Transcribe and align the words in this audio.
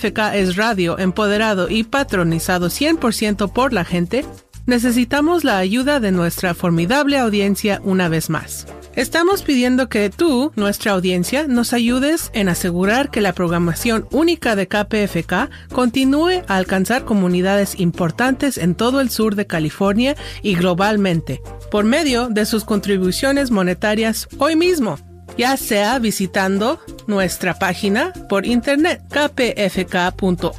KPFK 0.00 0.34
es 0.34 0.56
radio, 0.56 0.98
empoderado 0.98 1.68
y 1.68 1.84
patronizado 1.84 2.68
100% 2.68 3.52
por 3.52 3.72
la 3.72 3.84
gente, 3.84 4.24
necesitamos 4.66 5.44
la 5.44 5.58
ayuda 5.58 6.00
de 6.00 6.10
nuestra 6.10 6.54
formidable 6.54 7.18
audiencia 7.18 7.80
una 7.84 8.08
vez 8.08 8.30
más. 8.30 8.66
Estamos 8.96 9.42
pidiendo 9.42 9.88
que 9.88 10.10
tú, 10.10 10.52
nuestra 10.56 10.92
audiencia, 10.92 11.46
nos 11.46 11.72
ayudes 11.72 12.30
en 12.32 12.48
asegurar 12.48 13.10
que 13.10 13.20
la 13.20 13.34
programación 13.34 14.06
única 14.10 14.56
de 14.56 14.68
KPFK 14.68 15.50
continúe 15.72 16.42
a 16.48 16.56
alcanzar 16.56 17.04
comunidades 17.04 17.78
importantes 17.78 18.58
en 18.58 18.74
todo 18.74 19.00
el 19.00 19.10
sur 19.10 19.36
de 19.36 19.46
California 19.46 20.16
y 20.42 20.54
globalmente, 20.54 21.40
por 21.70 21.84
medio 21.84 22.28
de 22.28 22.46
sus 22.46 22.64
contribuciones 22.64 23.50
monetarias 23.50 24.28
hoy 24.38 24.56
mismo 24.56 24.98
ya 25.36 25.56
sea 25.56 25.98
visitando 25.98 26.78
nuestra 27.06 27.58
página 27.58 28.12
por 28.28 28.46
internet 28.46 29.02
kpfk.org 29.08 30.52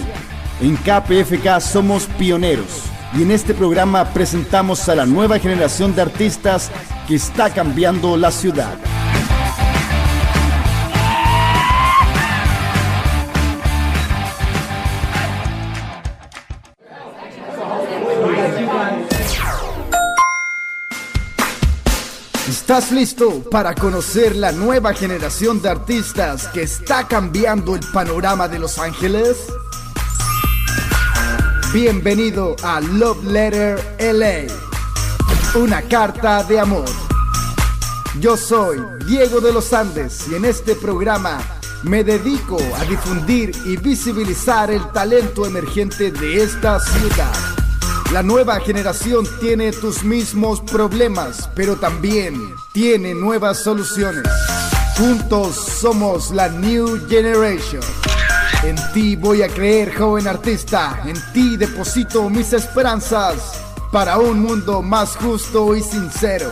En 0.61 0.77
KPFK 0.77 1.58
somos 1.58 2.05
pioneros 2.19 2.83
y 3.17 3.23
en 3.23 3.30
este 3.30 3.55
programa 3.55 4.13
presentamos 4.13 4.91
a 4.91 4.95
la 4.95 5.07
nueva 5.07 5.39
generación 5.39 5.95
de 5.95 6.02
artistas 6.02 6.70
que 7.08 7.14
está 7.14 7.48
cambiando 7.48 8.19
la 8.19 8.30
ciudad. 8.30 8.77
¿Estás 22.70 22.92
listo 22.92 23.42
para 23.51 23.75
conocer 23.75 24.36
la 24.36 24.53
nueva 24.53 24.95
generación 24.95 25.61
de 25.61 25.70
artistas 25.70 26.47
que 26.47 26.63
está 26.63 27.08
cambiando 27.08 27.75
el 27.75 27.81
panorama 27.92 28.47
de 28.47 28.61
Los 28.61 28.79
Ángeles? 28.79 29.39
Bienvenido 31.73 32.55
a 32.63 32.80
Love 32.80 33.25
Letter 33.25 33.97
LA, 33.98 34.47
una 35.59 35.83
carta 35.83 36.45
de 36.45 36.61
amor. 36.61 36.89
Yo 38.20 38.36
soy 38.36 38.79
Diego 39.05 39.41
de 39.41 39.53
los 39.53 39.73
Andes 39.73 40.29
y 40.29 40.36
en 40.36 40.45
este 40.45 40.77
programa 40.77 41.41
me 41.83 42.05
dedico 42.05 42.61
a 42.79 42.85
difundir 42.85 43.51
y 43.64 43.79
visibilizar 43.79 44.70
el 44.70 44.92
talento 44.92 45.45
emergente 45.45 46.13
de 46.13 46.45
esta 46.45 46.79
ciudad. 46.79 47.60
La 48.13 48.25
nueva 48.25 48.59
generación 48.59 49.25
tiene 49.41 49.71
tus 49.71 50.03
mismos 50.03 50.61
problemas, 50.63 51.48
pero 51.55 51.77
también 51.77 52.35
tiene 52.73 53.15
nuevas 53.15 53.59
soluciones. 53.59 54.25
Juntos 54.98 55.55
somos 55.55 56.33
la 56.33 56.48
New 56.48 57.09
Generation. 57.09 57.83
En 58.65 58.75
ti 58.93 59.15
voy 59.15 59.43
a 59.43 59.48
creer, 59.48 59.95
joven 59.97 60.27
artista. 60.27 61.01
En 61.07 61.15
ti 61.33 61.57
deposito 61.57 62.29
mis 62.29 62.53
esperanzas 62.53 63.63
para 63.93 64.19
un 64.19 64.41
mundo 64.42 64.83
más 64.83 65.17
justo 65.17 65.77
y 65.77 65.81
sincero. 65.81 66.51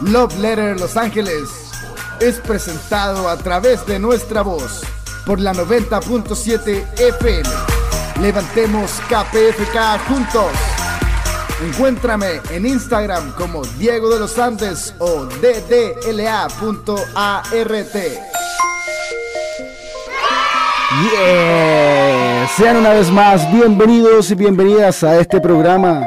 Love 0.00 0.36
Letter 0.40 0.80
Los 0.80 0.96
Ángeles 0.96 1.48
es 2.18 2.40
presentado 2.40 3.28
a 3.28 3.36
través 3.36 3.86
de 3.86 4.00
nuestra 4.00 4.42
voz 4.42 4.82
por 5.24 5.38
la 5.38 5.54
90.7 5.54 6.84
FM. 6.98 7.48
Levantemos 8.20 8.90
KPFK 9.08 10.00
juntos. 10.08 10.65
Encuéntrame 11.62 12.40
en 12.50 12.66
Instagram 12.66 13.32
como 13.32 13.62
Diego 13.78 14.10
de 14.10 14.20
los 14.20 14.38
Andes 14.38 14.94
o 14.98 15.24
ddla.art. 15.24 16.46
Yeah. 21.12 22.48
Sean 22.56 22.76
una 22.76 22.90
vez 22.90 23.10
más 23.10 23.50
bienvenidos 23.52 24.30
y 24.30 24.34
bienvenidas 24.34 25.02
a 25.02 25.18
este 25.18 25.40
programa 25.40 26.06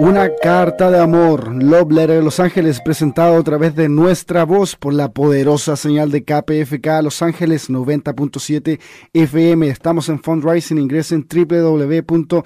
una 0.00 0.34
carta 0.34 0.90
de 0.90 0.98
amor, 0.98 1.54
Love 1.62 1.92
Letter 1.92 2.16
de 2.16 2.22
Los 2.22 2.40
Ángeles, 2.40 2.80
presentado 2.80 3.36
a 3.36 3.42
través 3.42 3.76
de 3.76 3.90
nuestra 3.90 4.44
voz 4.44 4.74
por 4.74 4.94
la 4.94 5.12
poderosa 5.12 5.76
señal 5.76 6.10
de 6.10 6.24
KPFK 6.24 7.02
Los 7.02 7.20
Ángeles 7.20 7.68
90.7 7.68 8.80
FM. 9.12 9.68
Estamos 9.68 10.08
en 10.08 10.22
fundraising, 10.22 10.78
ingresen 10.78 11.28
www.kpfk.org 11.28 12.40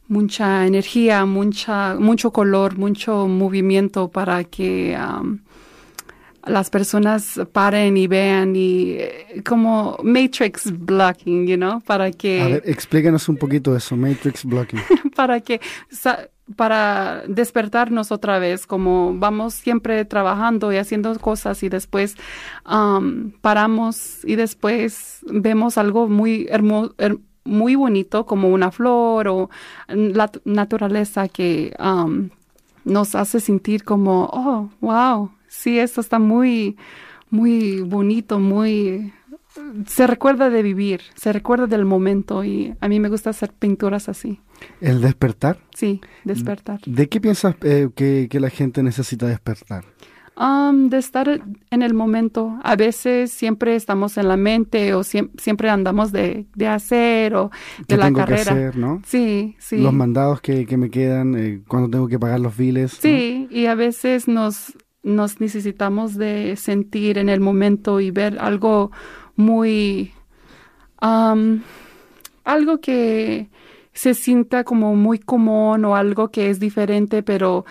mucha 0.08 0.66
energía, 0.66 1.24
mucha 1.26 1.94
mucho 1.98 2.32
color, 2.32 2.76
mucho 2.76 3.28
movimiento 3.28 4.08
para 4.08 4.44
que 4.44 4.96
las 6.48 6.70
personas 6.70 7.40
paren 7.52 7.96
y 7.96 8.06
vean 8.06 8.56
y 8.56 8.92
eh, 8.92 9.42
como 9.46 9.98
matrix 10.02 10.72
blocking, 10.72 11.46
you 11.46 11.56
know, 11.56 11.80
para 11.80 12.10
que... 12.10 12.40
A 12.40 12.48
ver, 12.48 12.62
explícanos 12.66 13.28
un 13.28 13.36
poquito 13.36 13.76
eso, 13.76 13.96
matrix 13.96 14.44
blocking. 14.44 14.80
para 15.14 15.40
que 15.40 15.60
para 16.56 17.22
despertarnos 17.28 18.10
otra 18.10 18.38
vez, 18.38 18.66
como 18.66 19.14
vamos 19.14 19.54
siempre 19.54 20.04
trabajando 20.04 20.72
y 20.72 20.76
haciendo 20.76 21.18
cosas 21.18 21.62
y 21.62 21.68
después 21.68 22.16
um, 22.68 23.30
paramos 23.40 24.24
y 24.24 24.36
después 24.36 25.20
vemos 25.30 25.76
algo 25.76 26.08
muy 26.08 26.46
hermoso, 26.48 26.94
muy 27.44 27.74
bonito 27.74 28.26
como 28.26 28.48
una 28.48 28.70
flor 28.70 29.28
o 29.28 29.50
la 29.88 30.30
naturaleza 30.44 31.28
que 31.28 31.74
um, 31.78 32.30
nos 32.84 33.14
hace 33.14 33.40
sentir 33.40 33.84
como, 33.84 34.28
oh, 34.32 34.70
wow, 34.80 35.30
sí, 35.48 35.78
esto 35.78 36.00
está 36.00 36.18
muy, 36.18 36.76
muy 37.30 37.80
bonito, 37.80 38.38
muy... 38.38 39.12
Se 39.86 40.06
recuerda 40.06 40.50
de 40.50 40.62
vivir, 40.62 41.00
se 41.16 41.32
recuerda 41.32 41.66
del 41.66 41.84
momento 41.84 42.44
y 42.44 42.74
a 42.80 42.88
mí 42.88 43.00
me 43.00 43.08
gusta 43.08 43.30
hacer 43.30 43.52
pinturas 43.52 44.08
así. 44.08 44.40
¿El 44.80 45.00
despertar? 45.00 45.58
Sí, 45.74 46.00
despertar. 46.24 46.80
¿De 46.86 47.08
qué 47.08 47.20
piensas 47.20 47.56
eh, 47.62 47.88
que, 47.94 48.28
la 48.40 48.50
gente 48.50 48.82
necesita 48.82 49.26
despertar? 49.26 49.84
Um, 50.36 50.88
de 50.88 50.98
estar 50.98 51.42
en 51.70 51.82
el 51.82 51.94
momento. 51.94 52.60
A 52.62 52.76
veces 52.76 53.32
siempre 53.32 53.74
estamos 53.74 54.16
en 54.18 54.28
la 54.28 54.36
mente 54.36 54.94
o 54.94 55.02
siempre 55.02 55.68
andamos 55.68 56.12
de, 56.12 56.46
hacer 56.68 57.34
o 57.34 57.50
de 57.88 57.96
la 57.96 58.04
tengo 58.04 58.20
carrera. 58.20 58.44
Que 58.44 58.50
hacer, 58.50 58.76
¿no? 58.76 59.02
Sí, 59.04 59.56
sí. 59.58 59.78
Los 59.78 59.92
mandados 59.92 60.40
que, 60.40 60.76
me 60.76 60.90
quedan, 60.90 61.34
eh, 61.34 61.62
cuando 61.66 61.90
tengo 61.90 62.06
que 62.06 62.20
pagar 62.20 62.38
los 62.38 62.56
biles. 62.56 62.92
Sí, 62.92 63.48
y 63.50 63.66
a 63.66 63.74
veces 63.74 64.28
nos, 64.28 64.74
nos 65.08 65.40
necesitamos 65.40 66.14
de 66.16 66.56
sentir 66.56 67.18
en 67.18 67.28
el 67.28 67.40
momento 67.40 68.00
y 68.00 68.10
ver 68.10 68.38
algo 68.38 68.90
muy... 69.36 70.12
Um, 71.00 71.62
algo 72.44 72.80
que 72.80 73.48
se 73.92 74.14
sienta 74.14 74.64
como 74.64 74.94
muy 74.94 75.18
común 75.18 75.84
o 75.84 75.96
algo 75.96 76.30
que 76.30 76.50
es 76.50 76.60
diferente, 76.60 77.22
pero 77.22 77.64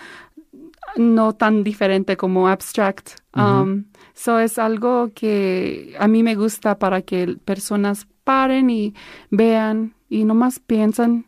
no 0.96 1.34
tan 1.34 1.64
diferente 1.64 2.16
como 2.16 2.48
abstract. 2.48 3.10
Um, 3.34 3.84
so 4.14 4.38
es 4.38 4.58
algo 4.58 5.10
que 5.14 5.94
a 5.98 6.08
mí 6.08 6.22
me 6.22 6.34
gusta 6.34 6.78
para 6.78 7.02
que 7.02 7.36
personas 7.44 8.06
paren 8.24 8.68
y 8.68 8.94
vean 9.30 9.94
y 10.08 10.24
nomás 10.24 10.58
piensan 10.58 11.26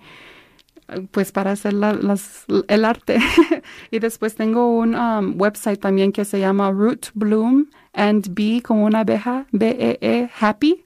pues 1.11 1.31
para 1.31 1.51
hacer 1.51 1.73
las, 1.73 2.45
el 2.67 2.85
arte. 2.85 3.19
y 3.91 3.99
después 3.99 4.35
tengo 4.35 4.77
un 4.77 4.95
um, 4.95 5.39
website 5.39 5.79
también 5.79 6.11
que 6.11 6.25
se 6.25 6.39
llama 6.39 6.71
Root 6.71 7.07
Bloom 7.13 7.67
and 7.93 8.33
Be 8.33 8.61
como 8.61 8.85
una 8.85 8.99
abeja, 8.99 9.45
B-E-E, 9.51 9.99
-E, 10.01 10.29
Happy. 10.39 10.83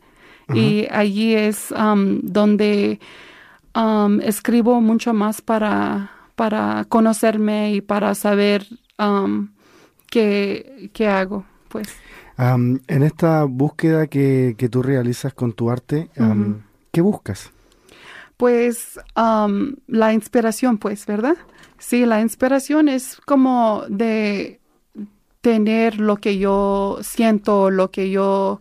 Y 0.54 0.86
allí 0.92 1.34
es 1.34 1.72
um, 1.72 2.20
donde 2.22 3.00
um, 3.76 4.22
escribo 4.22 4.80
mucho 4.80 5.12
más 5.12 5.42
para, 5.42 6.12
para 6.36 6.86
conocerme 6.88 7.74
y 7.74 7.82
para 7.82 8.14
saber 8.14 8.68
qué, 10.12 10.92
qué 10.94 11.08
hago, 11.08 11.46
pues 11.70 11.98
en 12.38 13.04
esta 13.04 13.44
búsqueda 13.46 14.08
que, 14.08 14.56
que, 14.58 14.70
tú 14.70 14.84
realizas 14.84 15.34
con 15.34 15.54
tu 15.54 15.70
arte, 15.70 16.10
¿qué 16.92 17.02
buscas? 17.02 17.52
Pues 18.38 19.00
la 19.16 20.14
inspiración, 20.14 20.78
pues, 20.78 21.06
¿verdad? 21.06 21.38
Sí, 21.78 22.06
la 22.06 22.22
inspiración 22.22 22.90
es 22.90 23.18
como 23.26 23.84
de 23.90 24.60
tener 25.42 26.00
lo 26.00 26.18
que 26.18 26.38
yo 26.38 26.98
siento, 27.02 27.70
lo 27.70 27.92
que 27.92 28.10
yo 28.10 28.60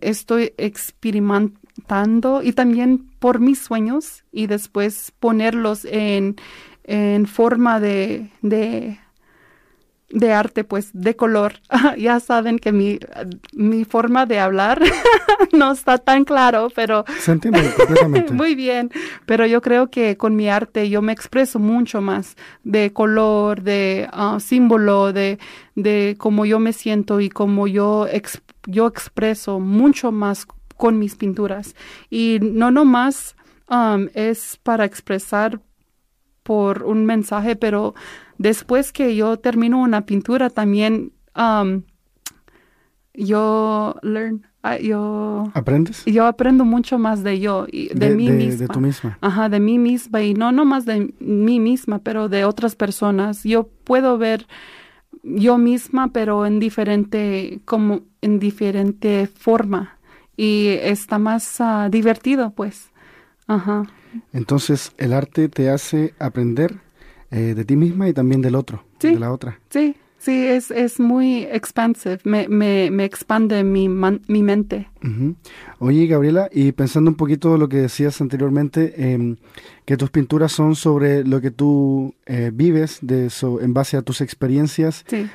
estoy 0.00 0.54
experimentando 0.56 2.42
y 2.42 2.52
también 2.52 3.10
por 3.18 3.38
mis 3.38 3.58
sueños 3.58 4.24
y 4.32 4.46
después 4.46 5.12
ponerlos 5.20 5.84
en, 5.84 6.36
en 6.84 7.26
forma 7.26 7.78
de, 7.78 8.30
de 8.40 8.98
de 10.12 10.32
arte, 10.32 10.62
pues 10.62 10.90
de 10.92 11.16
color. 11.16 11.54
ya 11.98 12.20
saben 12.20 12.58
que 12.58 12.70
mi, 12.70 12.98
mi 13.54 13.84
forma 13.84 14.26
de 14.26 14.38
hablar 14.38 14.80
no 15.52 15.72
está 15.72 15.98
tan 15.98 16.24
claro, 16.24 16.68
pero... 16.74 17.04
Se 17.18 17.32
entiende 17.32 17.72
completamente. 17.76 18.32
Muy 18.42 18.54
bien, 18.54 18.90
pero 19.26 19.46
yo 19.46 19.60
creo 19.60 19.90
que 19.90 20.16
con 20.16 20.36
mi 20.36 20.48
arte 20.48 20.88
yo 20.88 21.02
me 21.02 21.12
expreso 21.12 21.58
mucho 21.58 22.00
más 22.00 22.36
de 22.62 22.92
color, 22.92 23.62
de 23.62 24.08
ah, 24.12 24.38
símbolo, 24.40 25.12
de, 25.12 25.38
de 25.74 26.14
cómo 26.18 26.44
yo 26.44 26.58
me 26.58 26.72
siento 26.72 27.20
y 27.20 27.28
cómo 27.28 27.66
yo, 27.66 28.06
yo 28.66 28.86
expreso 28.86 29.58
mucho 29.60 30.12
más 30.12 30.46
con 30.76 30.98
mis 30.98 31.16
pinturas. 31.16 31.74
Y 32.10 32.38
no 32.42 32.70
nomás 32.70 33.34
um, 33.70 34.08
es 34.14 34.58
para 34.62 34.84
expresar 34.84 35.60
por 36.42 36.82
un 36.82 37.06
mensaje, 37.06 37.56
pero 37.56 37.94
después 38.38 38.92
que 38.92 39.14
yo 39.16 39.38
termino 39.38 39.80
una 39.80 40.06
pintura 40.06 40.50
también 40.50 41.12
um, 41.36 41.82
yo 43.14 43.96
learn 44.02 44.46
ah, 44.62 44.78
yo 44.78 45.50
aprendes 45.54 46.04
yo 46.06 46.26
aprendo 46.26 46.64
mucho 46.64 46.98
más 46.98 47.22
de 47.22 47.40
yo 47.40 47.66
y 47.70 47.88
de, 47.88 48.14
mí 48.14 48.30
misma 48.30 48.66
de 48.66 48.68
tú 48.68 48.80
misma. 48.80 49.18
Ajá 49.20 49.48
de 49.48 49.60
mí 49.60 49.78
misma 49.78 50.22
y 50.22 50.34
no 50.34 50.52
no 50.52 50.64
más 50.64 50.86
de 50.86 51.12
mí 51.20 51.60
misma 51.60 51.98
pero 51.98 52.28
de 52.28 52.44
otras 52.44 52.74
personas. 52.74 53.44
Yo 53.44 53.68
puedo 53.84 54.18
ver 54.18 54.46
yo 55.22 55.58
misma 55.58 56.08
pero 56.12 56.46
en 56.46 56.58
diferente 56.58 57.60
como 57.64 58.00
en 58.22 58.38
diferente 58.38 59.26
forma 59.26 59.98
y 60.36 60.68
está 60.68 61.18
más 61.18 61.60
ah, 61.60 61.88
divertido 61.90 62.50
pues. 62.50 62.90
Ajá. 63.46 63.84
Entonces 64.32 64.92
el 64.98 65.12
arte 65.12 65.48
te 65.48 65.68
hace 65.68 66.14
aprender 66.18 66.80
eh, 67.32 67.54
de 67.54 67.64
ti 67.64 67.76
misma 67.76 68.08
y 68.08 68.12
también 68.12 68.42
del 68.42 68.54
otro, 68.54 68.84
de 69.00 69.18
la 69.18 69.32
otra. 69.32 69.58
Sí, 69.70 69.96
sí, 70.18 70.46
es, 70.46 70.70
es 70.70 71.00
muy 71.00 71.44
expansive, 71.44 72.18
me, 72.24 72.46
me, 72.46 72.90
me 72.90 73.06
expande 73.06 73.64
mi, 73.64 73.88
mi 73.88 74.42
mente. 74.42 74.90
Oye, 75.78 76.06
Gabriela, 76.06 76.50
y 76.52 76.72
pensando 76.72 77.10
un 77.10 77.16
poquito 77.16 77.56
lo 77.56 77.70
que 77.70 77.78
decías 77.78 78.20
anteriormente, 78.20 79.12
em, 79.14 79.36
que 79.86 79.96
tus 79.96 80.10
pinturas 80.10 80.52
son 80.52 80.76
sobre 80.76 81.24
lo 81.24 81.40
que 81.40 81.50
tú 81.50 82.14
eh, 82.26 82.50
vives 82.52 82.98
de 83.00 83.26
eso, 83.26 83.62
en 83.62 83.72
base 83.72 83.96
a 83.96 84.02
tus 84.02 84.20
experiencias. 84.20 85.04
Sí. 85.08 85.26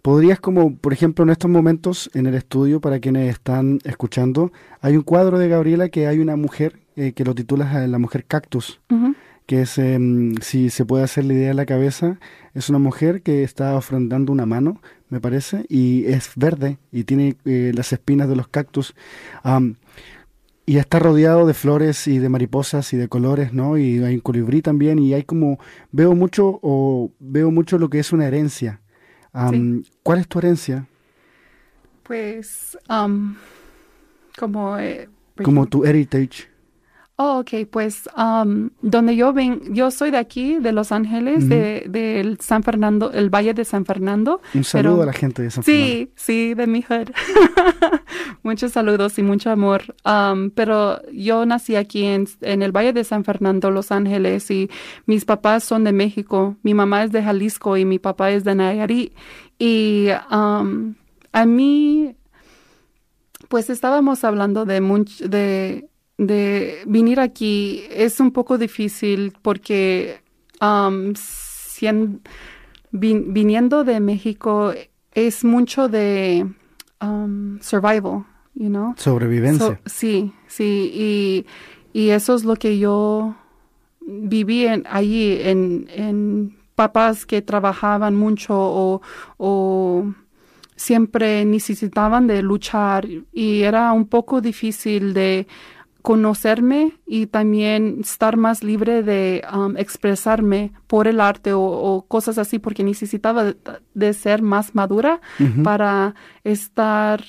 ¿Podrías 0.00 0.38
como, 0.38 0.76
por 0.76 0.92
ejemplo, 0.92 1.24
en 1.24 1.30
estos 1.30 1.50
momentos 1.50 2.10
en 2.12 2.26
el 2.26 2.34
estudio, 2.34 2.78
para 2.78 3.00
quienes 3.00 3.30
están 3.32 3.78
escuchando, 3.84 4.52
hay 4.82 4.98
un 4.98 5.02
cuadro 5.02 5.38
de 5.38 5.48
Gabriela 5.48 5.88
que 5.88 6.06
hay 6.06 6.18
una 6.18 6.36
mujer 6.36 6.78
eh, 6.94 7.12
que 7.12 7.24
lo 7.24 7.34
titulas 7.34 7.88
La 7.88 7.98
mujer 7.98 8.26
cactus 8.26 8.80
que 9.46 9.62
es, 9.62 9.78
em, 9.78 10.34
si 10.40 10.70
se 10.70 10.84
puede 10.84 11.04
hacer 11.04 11.24
la 11.24 11.34
idea 11.34 11.50
en 11.50 11.56
la 11.56 11.66
cabeza, 11.66 12.18
es 12.54 12.68
una 12.70 12.78
mujer 12.78 13.22
que 13.22 13.42
está 13.42 13.76
ofrendando 13.76 14.32
una 14.32 14.46
mano, 14.46 14.80
me 15.10 15.20
parece, 15.20 15.66
y 15.68 16.06
es 16.06 16.30
verde 16.36 16.78
y 16.90 17.04
tiene 17.04 17.36
eh, 17.44 17.72
las 17.74 17.92
espinas 17.92 18.28
de 18.28 18.36
los 18.36 18.48
cactus. 18.48 18.94
Y 20.66 20.78
está 20.78 20.98
rodeado 20.98 21.46
de 21.46 21.52
flores 21.52 22.06
y 22.08 22.18
de 22.18 22.30
mariposas 22.30 22.94
y 22.94 22.96
de 22.96 23.08
colores, 23.08 23.52
¿no? 23.52 23.76
Y 23.76 24.02
hay 24.02 24.14
un 24.14 24.20
colibrí 24.20 24.62
también 24.62 24.98
y 24.98 25.12
hay 25.12 25.22
como, 25.22 25.58
veo 25.92 26.14
mucho 26.14 26.58
o 26.62 27.10
veo 27.20 27.50
mucho 27.50 27.76
lo 27.78 27.90
que 27.90 27.98
es 27.98 28.12
una 28.14 28.26
herencia. 28.26 28.80
¿Cuál 30.02 30.20
es 30.20 30.26
tu 30.26 30.38
herencia? 30.38 30.86
Pues, 32.02 32.78
um, 32.88 33.34
como... 34.38 34.78
eh, 34.78 35.08
Como 35.42 35.66
tu 35.66 35.84
heritage. 35.84 36.48
Oh, 37.16 37.38
ok, 37.38 37.68
pues 37.70 38.08
um, 38.16 38.70
donde 38.82 39.14
yo 39.14 39.32
ven, 39.32 39.72
yo 39.72 39.92
soy 39.92 40.10
de 40.10 40.16
aquí, 40.18 40.58
de 40.58 40.72
Los 40.72 40.90
Ángeles, 40.90 41.48
de 41.48 41.84
del 41.88 42.40
San 42.40 42.64
Fernando, 42.64 43.12
el 43.12 43.30
Valle 43.30 43.54
de 43.54 43.64
San 43.64 43.84
Fernando. 43.84 44.40
Un 44.52 44.64
saludo 44.64 44.94
pero- 44.94 45.02
a 45.04 45.06
la 45.06 45.12
gente 45.12 45.42
de 45.42 45.50
San 45.52 45.62
Fernando. 45.62 45.86
Sí, 45.86 46.10
sí, 46.16 46.54
de 46.54 46.66
mi 46.66 46.82
hood. 46.82 47.10
Muchos 48.42 48.72
saludos 48.72 49.16
y 49.18 49.22
mucho 49.22 49.50
amor. 49.50 49.94
Um, 50.04 50.50
pero 50.50 51.00
yo 51.12 51.46
nací 51.46 51.76
aquí 51.76 52.04
en, 52.04 52.26
en 52.40 52.62
el 52.62 52.72
Valle 52.72 52.92
de 52.92 53.04
San 53.04 53.22
Fernando, 53.24 53.70
Los 53.70 53.92
Ángeles, 53.92 54.50
y 54.50 54.68
mis 55.06 55.24
papás 55.24 55.62
son 55.62 55.84
de 55.84 55.92
México. 55.92 56.56
Mi 56.64 56.74
mamá 56.74 57.04
es 57.04 57.12
de 57.12 57.22
Jalisco 57.22 57.76
y 57.76 57.84
mi 57.84 58.00
papá 58.00 58.32
es 58.32 58.42
de 58.42 58.56
Nayarit. 58.56 59.12
Y 59.56 60.08
um, 60.32 60.94
a 61.32 61.46
mí, 61.46 62.16
pues 63.48 63.70
estábamos 63.70 64.24
hablando 64.24 64.64
de 64.64 64.80
mucho, 64.80 65.28
de, 65.28 65.88
de 66.18 66.82
venir 66.86 67.20
aquí. 67.20 67.82
Es 67.90 68.20
un 68.20 68.30
poco 68.30 68.58
difícil 68.58 69.32
porque 69.42 70.20
um, 70.60 71.12
vin- 72.92 73.32
viniendo 73.32 73.84
de 73.84 74.00
México 74.00 74.72
es 75.12 75.44
mucho 75.44 75.88
de 75.88 76.46
um, 77.00 77.58
survival, 77.60 78.24
you 78.54 78.68
know. 78.68 78.94
Sobrevivencia. 78.96 79.66
So- 79.66 79.78
sí, 79.86 80.32
sí, 80.46 80.90
y, 80.94 81.46
y 81.98 82.10
eso 82.10 82.34
es 82.34 82.44
lo 82.44 82.56
que 82.56 82.78
yo 82.78 83.34
viví 84.06 84.66
en, 84.66 84.84
allí, 84.88 85.38
en, 85.40 85.88
en 85.94 86.56
papás 86.74 87.26
que 87.26 87.42
trabajaban 87.42 88.16
mucho 88.16 88.54
o, 88.56 89.00
o 89.38 90.12
siempre 90.76 91.44
necesitaban 91.44 92.26
de 92.26 92.42
luchar 92.42 93.06
y 93.32 93.62
era 93.62 93.92
un 93.92 94.06
poco 94.06 94.40
difícil 94.40 95.14
de 95.14 95.46
conocerme 96.04 96.92
y 97.06 97.28
también 97.28 98.00
estar 98.02 98.36
más 98.36 98.62
libre 98.62 99.02
de 99.02 99.42
um, 99.50 99.74
expresarme 99.78 100.70
por 100.86 101.08
el 101.08 101.18
arte 101.18 101.54
o, 101.54 101.62
o 101.62 102.02
cosas 102.06 102.36
así 102.36 102.58
porque 102.58 102.84
necesitaba 102.84 103.42
de, 103.42 103.56
de 103.94 104.12
ser 104.12 104.42
más 104.42 104.74
madura 104.74 105.22
para 105.62 106.14
estar 106.44 107.24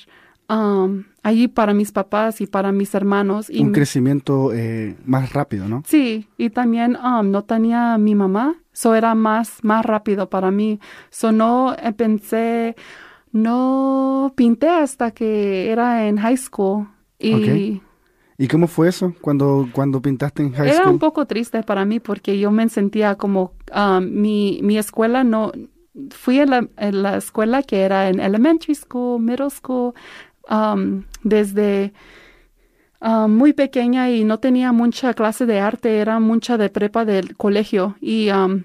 um, 0.50 1.04
allí 1.22 1.48
para 1.48 1.72
mis 1.72 1.90
papás 1.90 2.42
y 2.42 2.46
para 2.46 2.70
mis 2.70 2.94
hermanos. 2.94 3.48
Y 3.48 3.62
un 3.62 3.72
crecimiento 3.72 4.52
eh, 4.52 4.94
más 5.06 5.32
rápido, 5.32 5.70
¿no? 5.70 5.82
Sí, 5.86 6.28
y 6.36 6.50
también 6.50 6.96
um, 6.96 7.30
no 7.30 7.44
tenía 7.44 7.96
mi 7.96 8.14
mamá, 8.14 8.56
so 8.74 8.94
era 8.94 9.14
más, 9.14 9.64
más 9.64 9.86
rápido 9.86 10.28
para 10.28 10.50
mí. 10.50 10.80
So 11.08 11.32
no 11.32 11.72
eh, 11.72 11.94
pensé, 11.94 12.76
no 13.32 14.34
pinté 14.36 14.68
hasta 14.68 15.12
que 15.12 15.70
era 15.72 16.08
en 16.08 16.18
high 16.18 16.36
school. 16.36 16.88
Y. 17.18 17.80
¿Y 18.38 18.48
cómo 18.48 18.66
fue 18.66 18.88
eso 18.88 19.14
cuando, 19.20 19.68
cuando 19.72 20.00
pintaste 20.02 20.42
en 20.42 20.52
high 20.52 20.68
era 20.68 20.80
school? 20.80 20.92
un 20.92 20.98
poco 20.98 21.26
triste 21.26 21.62
para 21.62 21.84
mí 21.84 22.00
porque 22.00 22.38
yo 22.38 22.50
me 22.50 22.68
sentía 22.68 23.14
como 23.14 23.52
um, 23.74 24.04
mi, 24.04 24.60
mi 24.62 24.76
escuela 24.76 25.24
no, 25.24 25.52
fui 26.10 26.40
a 26.40 26.46
la, 26.46 26.68
a 26.76 26.90
la 26.90 27.16
escuela 27.16 27.62
que 27.62 27.80
era 27.80 28.08
en 28.08 28.20
elementary 28.20 28.74
school, 28.74 29.20
middle 29.22 29.50
school, 29.50 29.94
um, 30.50 31.04
desde 31.22 31.92
um, 33.00 33.34
muy 33.34 33.52
pequeña 33.52 34.10
y 34.10 34.24
no 34.24 34.38
tenía 34.38 34.72
mucha 34.72 35.14
clase 35.14 35.46
de 35.46 35.60
arte, 35.60 35.98
era 35.98 36.20
mucha 36.20 36.58
de 36.58 36.68
prepa 36.68 37.04
del 37.04 37.36
colegio 37.36 37.96
y, 38.00 38.30
um, 38.30 38.64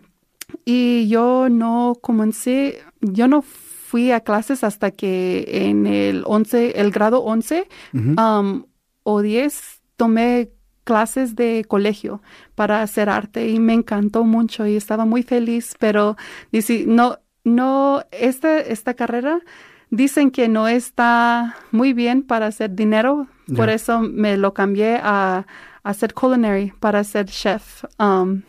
y 0.66 1.08
yo 1.08 1.48
no 1.50 1.96
comencé, 2.02 2.80
yo 3.00 3.28
no 3.30 3.42
fui 3.42 4.12
a 4.12 4.22
clases 4.22 4.64
hasta 4.64 4.92
que 4.92 5.46
en 5.48 5.86
el 5.86 6.24
11, 6.26 6.80
el 6.80 6.92
grado 6.92 7.22
11 7.24 7.68
Ujú. 7.94 8.22
um, 8.22 8.64
o 9.04 9.22
10 9.22 9.82
tomé 9.96 10.50
clases 10.84 11.36
de 11.36 11.66
colegio 11.68 12.22
para 12.56 12.82
hacer 12.82 13.10
arte 13.10 13.50
y 13.50 13.60
me 13.60 13.74
encantó 13.74 14.24
mucho 14.24 14.66
y 14.66 14.76
estaba 14.76 15.06
muy 15.06 15.24
feliz, 15.24 15.76
pero 15.80 16.18
dice, 16.52 16.86
no, 16.88 17.20
no, 17.44 18.04
esta, 18.12 18.60
esta 18.60 18.94
carrera 18.94 19.42
dicen 19.90 20.32
que 20.32 20.48
no 20.48 20.68
está 20.68 21.56
muy 21.72 21.94
bien 21.94 22.24
para 22.24 22.48
hacer 22.48 22.74
dinero, 22.76 23.28
por 23.56 23.70
eso 23.70 24.00
me 24.00 24.38
lo 24.38 24.54
cambié 24.54 24.96
a, 24.96 25.46
a 25.84 25.90
hacer 25.90 26.14
culinary, 26.14 26.74
para 26.80 27.04
ser 27.04 27.26
chef 27.26 27.84
um, 28.00 28.42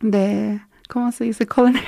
de, 0.00 0.60
¿cómo 0.88 1.10
se 1.12 1.24
dice? 1.24 1.46
Culinary. 1.46 1.84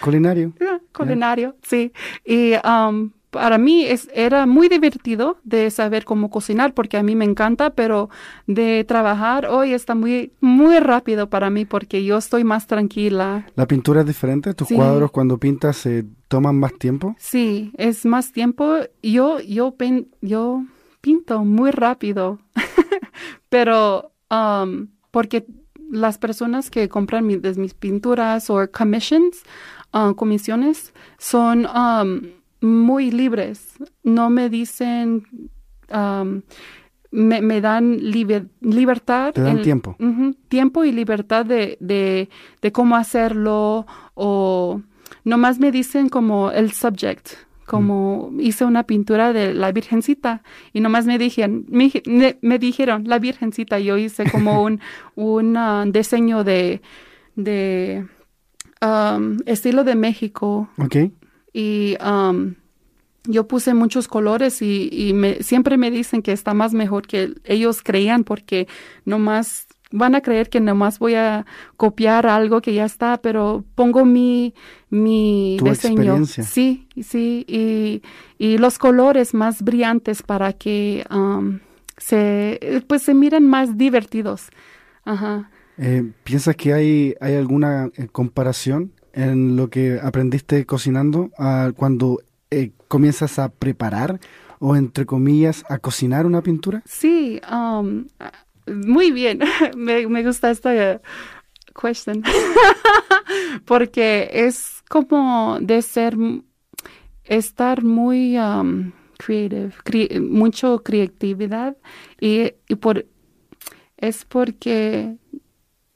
Culinario. 0.00 0.52
Ah, 0.60 0.80
culinario, 0.92 1.56
sí. 1.62 1.92
Y 2.24 2.54
um, 2.66 3.12
para 3.36 3.58
mí 3.58 3.84
es, 3.84 4.08
era 4.14 4.46
muy 4.46 4.68
divertido 4.68 5.38
de 5.44 5.70
saber 5.70 6.04
cómo 6.04 6.28
cocinar 6.30 6.74
porque 6.74 6.96
a 6.96 7.02
mí 7.02 7.14
me 7.14 7.24
encanta, 7.24 7.70
pero 7.70 8.10
de 8.46 8.84
trabajar 8.84 9.46
hoy 9.46 9.72
está 9.72 9.94
muy, 9.94 10.32
muy 10.40 10.78
rápido 10.80 11.28
para 11.30 11.48
mí 11.50 11.64
porque 11.64 12.04
yo 12.04 12.16
estoy 12.18 12.44
más 12.44 12.66
tranquila. 12.66 13.46
¿La 13.54 13.66
pintura 13.66 14.00
es 14.00 14.06
diferente? 14.06 14.52
¿Tus 14.54 14.68
Sí. 14.68 14.74
cuadros 14.74 15.10
cuando 15.10 15.38
pintas 15.38 15.76
se 15.76 16.04
toman 16.28 16.58
más 16.58 16.72
tiempo? 16.78 17.14
Sí, 17.18 17.72
es 17.78 18.04
más 18.04 18.32
tiempo. 18.32 18.76
Yo, 19.02 19.38
yo, 19.40 19.76
pin- 19.76 20.08
yo 20.20 20.64
pinto 21.00 21.44
muy 21.44 21.70
rápido, 21.70 22.38
pero 23.48 24.12
um, 24.30 24.88
porque 25.10 25.46
las 25.90 26.18
personas 26.18 26.70
que 26.70 26.88
compran 26.88 27.26
mi- 27.26 27.36
de 27.36 27.54
mis 27.54 27.74
pinturas 27.74 28.50
o 28.50 28.66
commissions, 28.70 29.42
uh, 29.94 30.14
comisiones, 30.14 30.92
son 31.18 31.66
um, 31.66 32.22
muy 32.60 33.10
libres. 33.10 33.74
No 34.02 34.30
me 34.30 34.48
dicen, 34.48 35.24
um, 35.92 36.42
me, 37.10 37.40
me 37.40 37.60
dan 37.60 37.98
liber- 37.98 38.48
libertad. 38.60 39.32
Te 39.32 39.42
dan 39.42 39.58
en- 39.58 39.62
tiempo. 39.62 39.96
Tiempo 40.48 40.84
y 40.84 40.92
libertad 40.92 41.44
de, 41.46 41.76
de, 41.80 42.28
de 42.62 42.72
cómo 42.72 42.96
hacerlo 42.96 43.86
o 44.14 44.80
nomás 45.24 45.58
me 45.58 45.70
dicen 45.70 46.08
como 46.08 46.50
el 46.50 46.72
subject, 46.72 47.30
como 47.66 48.30
hice 48.38 48.64
una 48.64 48.84
pintura 48.84 49.32
de 49.32 49.54
la 49.54 49.72
Virgencita 49.72 50.42
y 50.72 50.80
nomás 50.80 51.04
me 51.06 51.18
dijeron, 51.18 51.66
me, 51.68 52.58
dijeron 52.58 53.04
la 53.06 53.18
Virgencita, 53.18 53.78
yo 53.78 53.96
hice 53.96 54.28
como 54.30 54.62
un, 54.66 54.80
un 55.16 55.56
ah, 55.56 55.84
diseño 55.86 56.44
de, 56.44 56.80
de 57.34 58.06
um, 58.82 59.38
estilo 59.46 59.82
de 59.84 59.94
México 59.96 60.68
¿Ok? 60.78 60.96
Y 61.56 61.96
um, 62.04 62.54
yo 63.24 63.48
puse 63.48 63.72
muchos 63.72 64.08
colores 64.08 64.60
y, 64.60 64.90
y 64.92 65.14
me, 65.14 65.42
siempre 65.42 65.78
me 65.78 65.90
dicen 65.90 66.20
que 66.20 66.32
está 66.32 66.52
más 66.52 66.74
mejor 66.74 67.06
que 67.06 67.32
ellos 67.44 67.82
creían 67.82 68.24
porque 68.24 68.68
nomás 69.06 69.66
van 69.90 70.14
a 70.14 70.20
creer 70.20 70.50
que 70.50 70.60
nomás 70.60 70.98
voy 70.98 71.14
a 71.14 71.46
copiar 71.78 72.26
algo 72.26 72.60
que 72.60 72.74
ya 72.74 72.84
está, 72.84 73.22
pero 73.22 73.64
pongo 73.74 74.04
mi, 74.04 74.52
mi 74.90 75.56
Tu 75.58 75.64
diseño. 75.64 76.26
Sí, 76.26 76.88
sí, 77.02 77.46
y, 77.48 78.02
y 78.36 78.58
los 78.58 78.78
colores 78.78 79.32
más 79.32 79.62
brillantes 79.62 80.22
para 80.22 80.52
que 80.52 81.06
um, 81.10 81.60
se, 81.96 82.84
pues 82.86 83.02
se 83.02 83.14
miren 83.14 83.48
más 83.48 83.78
divertidos. 83.78 84.50
Ajá. 85.06 85.50
Eh, 85.78 86.12
¿Piensas 86.22 86.54
que 86.54 86.74
hay, 86.74 87.14
hay 87.18 87.34
alguna 87.34 87.90
eh, 87.96 88.08
comparación 88.12 88.92
en 89.16 89.56
lo 89.56 89.70
que 89.70 89.98
aprendiste 90.00 90.66
cocinando 90.66 91.30
cuando 91.76 92.20
eh, 92.50 92.70
comienzas 92.86 93.38
a 93.38 93.48
preparar 93.48 94.20
o, 94.60 94.76
entre 94.76 95.06
comillas, 95.06 95.64
a 95.68 95.78
cocinar 95.78 96.26
una 96.26 96.42
pintura? 96.42 96.82
Sí, 96.84 97.40
um, 97.50 98.06
muy 98.66 99.10
bien. 99.10 99.40
me, 99.76 100.22
gusta 100.22 100.50
esta 100.50 101.00
question. 101.74 102.22
Porque 103.64 104.28
es 104.32 104.82
como 104.88 105.58
de 105.60 105.82
ser, 105.82 106.16
estar 107.24 107.82
muy 107.82 108.38
um, 108.38 108.92
creative, 109.18 109.72
cre- 109.84 110.20
mucho 110.20 110.82
creatividad 110.82 111.76
y, 112.20 112.52
y 112.68 112.74
por, 112.76 113.06
es 113.96 114.24
porque 114.24 115.16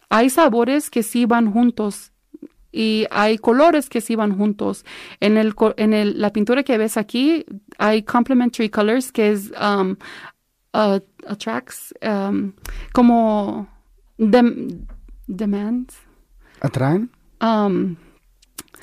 hay 0.09 0.31
sabores 0.31 0.91
que 0.91 1.03
sí 1.03 1.27
van 1.27 1.53
juntos 1.53 2.10
y 2.73 3.07
hay 3.11 3.39
colores 3.39 3.89
que 3.89 4.01
sí 4.01 4.15
van 4.17 4.37
juntos. 4.37 4.85
En 5.21 5.37
el 5.37 5.55
en 5.77 5.93
el, 5.95 6.21
la 6.21 6.33
pintura 6.33 6.63
que 6.63 6.79
ves 6.79 6.97
aquí 6.97 7.45
hay 7.79 8.03
complementary 8.03 8.69
colors 8.71 9.11
que 9.13 9.31
es 9.31 9.51
um, 9.61 9.97
uh, 10.75 11.01
attracts 11.27 11.93
um, 12.03 12.53
como 12.93 13.67
dem- 14.19 14.87
demands 15.27 15.97
¿Atraen? 16.61 17.11
um, 17.41 17.97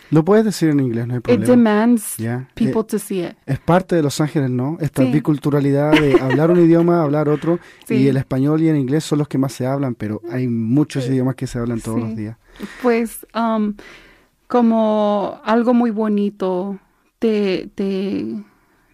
Lo 0.10 0.24
puedes 0.24 0.46
decir 0.46 0.70
en 0.70 0.80
inglés, 0.80 1.06
no 1.08 1.14
hay 1.16 1.18
It 1.20 1.24
problema. 1.24 1.46
demands 1.46 2.16
Ya. 2.18 2.48
people 2.54 2.82
Eh, 2.82 2.86
to 2.86 3.00
see 3.00 3.24
it. 3.24 3.34
es 3.46 3.60
parte 3.60 3.96
de 3.96 4.04
Los 4.04 4.22
Ángeles, 4.22 4.50
¿no? 4.50 4.78
Esta 4.80 5.04
Sí. 5.04 5.12
biculturalidad 5.12 5.92
de 5.92 6.14
hablar 6.22 6.50
un 6.52 6.60
idioma, 6.60 7.02
hablar 7.02 7.28
otro, 7.28 7.60
y 7.84 7.88
Sí. 7.88 8.08
el 8.08 8.16
español 8.18 8.62
y 8.62 8.70
el 8.70 8.78
inglés 8.78 9.04
son 9.04 9.20
los 9.20 9.28
que 9.28 9.38
más 9.38 9.52
se 9.54 9.66
hablan, 9.68 9.96
pero 9.96 10.22
hay 10.32 10.48
muchos 10.48 11.08
idiomas 11.08 11.36
que 11.36 11.46
se 11.48 11.60
hablan 11.60 11.82
todos 11.82 11.98
Sí. 12.00 12.04
los 12.08 12.16
días. 12.16 12.38
Pues 12.82 13.26
um, 13.36 13.74
como 14.48 15.40
algo 15.44 15.74
muy 15.74 15.92
bonito 15.92 16.80
te, 17.20 17.70
te, 17.76 18.44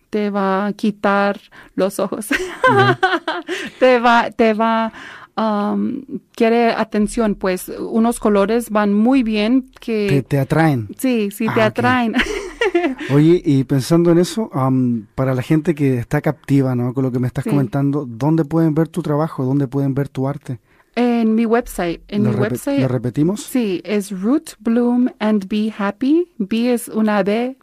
te 0.09 0.29
va 0.29 0.65
a 0.67 0.73
quitar 0.73 1.39
los 1.75 1.99
ojos. 1.99 2.27
te 3.79 3.99
va, 3.99 4.31
te 4.31 4.53
va, 4.53 4.91
um, 5.37 6.01
quiere 6.35 6.71
atención, 6.71 7.35
pues 7.35 7.69
unos 7.69 8.19
colores 8.19 8.69
van 8.69 8.93
muy 8.93 9.23
bien 9.23 9.69
que... 9.79 10.07
Te, 10.09 10.21
te 10.23 10.39
atraen. 10.39 10.87
Sí, 10.97 11.29
sí, 11.31 11.45
te 11.45 11.61
Ah, 11.61 11.67
ok. 11.67 11.77
atraen. 11.79 12.13
Oye, 13.11 13.41
y 13.43 13.63
pensando 13.65 14.11
en 14.11 14.17
eso, 14.17 14.49
am, 14.53 15.07
para 15.15 15.35
la 15.35 15.41
gente 15.41 15.75
que 15.75 15.97
está 15.97 16.21
captiva, 16.21 16.75
¿no? 16.75 16.93
Con 16.93 17.03
lo 17.03 17.11
que 17.11 17.19
me 17.19 17.27
estás 17.27 17.43
Sí. 17.43 17.49
comentando, 17.49 18.05
¿dónde 18.07 18.45
pueden 18.45 18.73
ver 18.73 18.87
tu 18.87 19.01
trabajo? 19.01 19.43
¿Dónde 19.45 19.67
pueden 19.67 19.93
ver 19.93 20.09
tu 20.09 20.27
arte? 20.27 20.59
en 20.95 21.33
mi 21.33 21.47
website, 21.47 22.03
en 22.07 22.23
¿Lo, 22.23 22.29
mi 22.33 22.35
website, 22.35 22.79
¿Lo 22.81 22.87
repetimos? 22.87 23.41
sí, 23.41 23.81
es 23.83 24.11
Root 24.11 24.51
Bloom 24.59 25.09
and 25.17 25.47
Be 25.47 25.73
Happy. 25.75 26.31
B 26.37 26.71
es 26.71 26.87
una 26.87 27.23
B, 27.23 27.57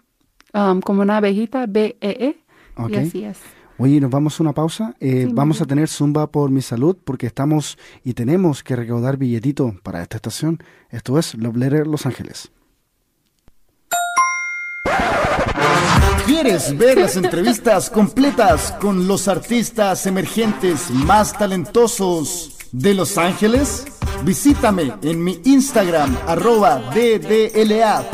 um, 0.52 0.80
como 0.80 1.02
una 1.02 1.18
abejita, 1.18 1.66
B-E-E. 1.68 2.36
Ok. 2.76 2.90
Y 2.90 2.94
así 2.96 3.22
es. 3.24 3.38
Oye, 3.82 3.98
nos 3.98 4.10
vamos 4.10 4.38
a 4.38 4.42
una 4.42 4.52
pausa. 4.52 4.94
Eh, 5.00 5.24
Sí, 5.26 5.32
vamos 5.32 5.62
a 5.62 5.64
tener 5.64 5.88
Zumba 5.88 6.26
por 6.30 6.50
mi 6.50 6.60
salud 6.60 6.98
porque 7.02 7.26
estamos 7.26 7.78
y 8.04 8.12
tenemos 8.12 8.62
que 8.62 8.76
recaudar 8.76 9.16
billetito 9.16 9.74
para 9.82 10.02
esta 10.02 10.16
estación. 10.16 10.62
Esto 10.90 11.18
es 11.18 11.34
Love 11.34 11.56
Letter 11.56 11.86
Los 11.86 12.04
Ángeles. 12.04 12.52
¿Quieres 16.26 16.76
ver 16.76 16.98
las 16.98 17.16
entrevistas 17.16 17.88
completas 17.88 18.72
con 18.80 19.08
los 19.08 19.28
artistas 19.28 20.04
emergentes 20.06 20.90
más 20.90 21.32
talentosos 21.32 22.58
de 22.72 22.92
Los 22.92 23.16
Ángeles? 23.16 23.86
Visítame 24.24 24.92
en 25.02 25.24
mi 25.24 25.40
Instagram 25.44 26.18
arroba 26.26 26.82
ddla.art 26.94 28.10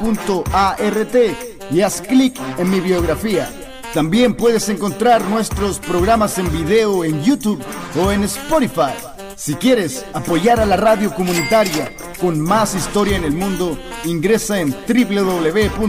y 1.73 1.81
haz 1.81 2.03
clic 2.03 2.41
en 2.57 2.71
mi 2.71 2.79
biografía. 2.79 3.51
También 3.97 4.35
puedes 4.35 4.69
encontrar 4.69 5.25
nuestros 5.25 5.79
programas 5.79 6.37
en 6.37 6.53
video 6.53 7.03
en 7.03 7.25
YouTube 7.25 7.65
o 7.99 8.13
en 8.13 8.25
Spotify. 8.25 8.93
Si 9.37 9.55
quieres 9.55 10.05
apoyar 10.13 10.61
a 10.61 10.67
la 10.67 10.77
radio 10.77 11.15
comunitaria 11.15 11.97
con 12.21 12.39
más 12.39 12.75
historia 12.75 13.17
en 13.17 13.25
el 13.25 13.33
mundo, 13.33 13.79
ingresa 14.05 14.61
en 14.61 14.77
www.kpfk.org 14.87 15.81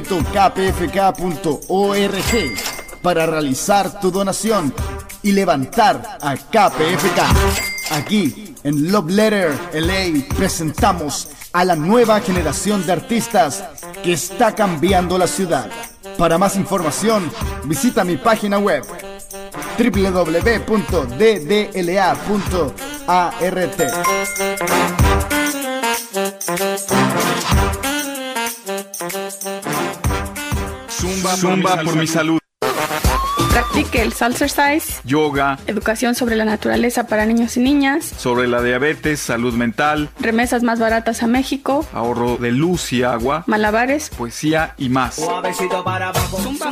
para 3.02 3.26
realizar 3.26 4.00
tu 4.00 4.10
donación 4.10 4.74
y 5.22 5.34
levantar 5.34 6.18
a 6.22 6.38
KPFK. 6.38 7.92
Aquí 7.92 8.56
en 8.64 8.90
Love 8.90 9.12
Letter 9.12 9.54
LA 9.74 10.34
presentamos 10.34 11.28
a 11.52 11.66
la 11.66 11.76
nueva 11.76 12.22
generación 12.22 12.86
de 12.86 12.94
artistas 12.94 13.66
que 14.02 14.14
está 14.14 14.56
cambiando 14.56 15.18
la 15.18 15.28
ciudad. 15.28 15.70
Para 16.18 16.38
más 16.38 16.56
información, 16.56 17.32
visita 17.66 18.04
mi 18.04 18.18
página 18.18 18.58
web 18.58 18.84
www.ddla.art. 19.78 20.68
Zumba, 30.90 31.36
Zumba 31.38 31.82
por 31.84 31.96
mi 31.96 32.08
salud. 32.08 32.40
Practique 33.58 34.04
el 34.04 34.14
Salsercise, 34.14 35.02
Yoga, 35.04 35.58
educación 35.66 36.14
sobre 36.14 36.36
la 36.36 36.46
naturaleza 36.46 37.08
para 37.08 37.26
niños 37.26 37.58
y 37.58 37.62
niñas, 37.62 38.06
sobre 38.06 38.48
la 38.48 38.62
diabetes, 38.62 39.20
salud 39.20 39.56
mental, 39.56 40.12
remesas 40.20 40.62
más 40.62 40.78
baratas 40.78 41.24
a 41.24 41.28
México, 41.28 41.84
ahorro 41.92 42.38
de 42.38 42.52
luz 42.52 42.94
y 42.94 43.02
agua, 43.02 43.44
malabares, 43.48 44.12
poesía 44.12 44.76
y 44.78 44.90
más. 44.90 45.20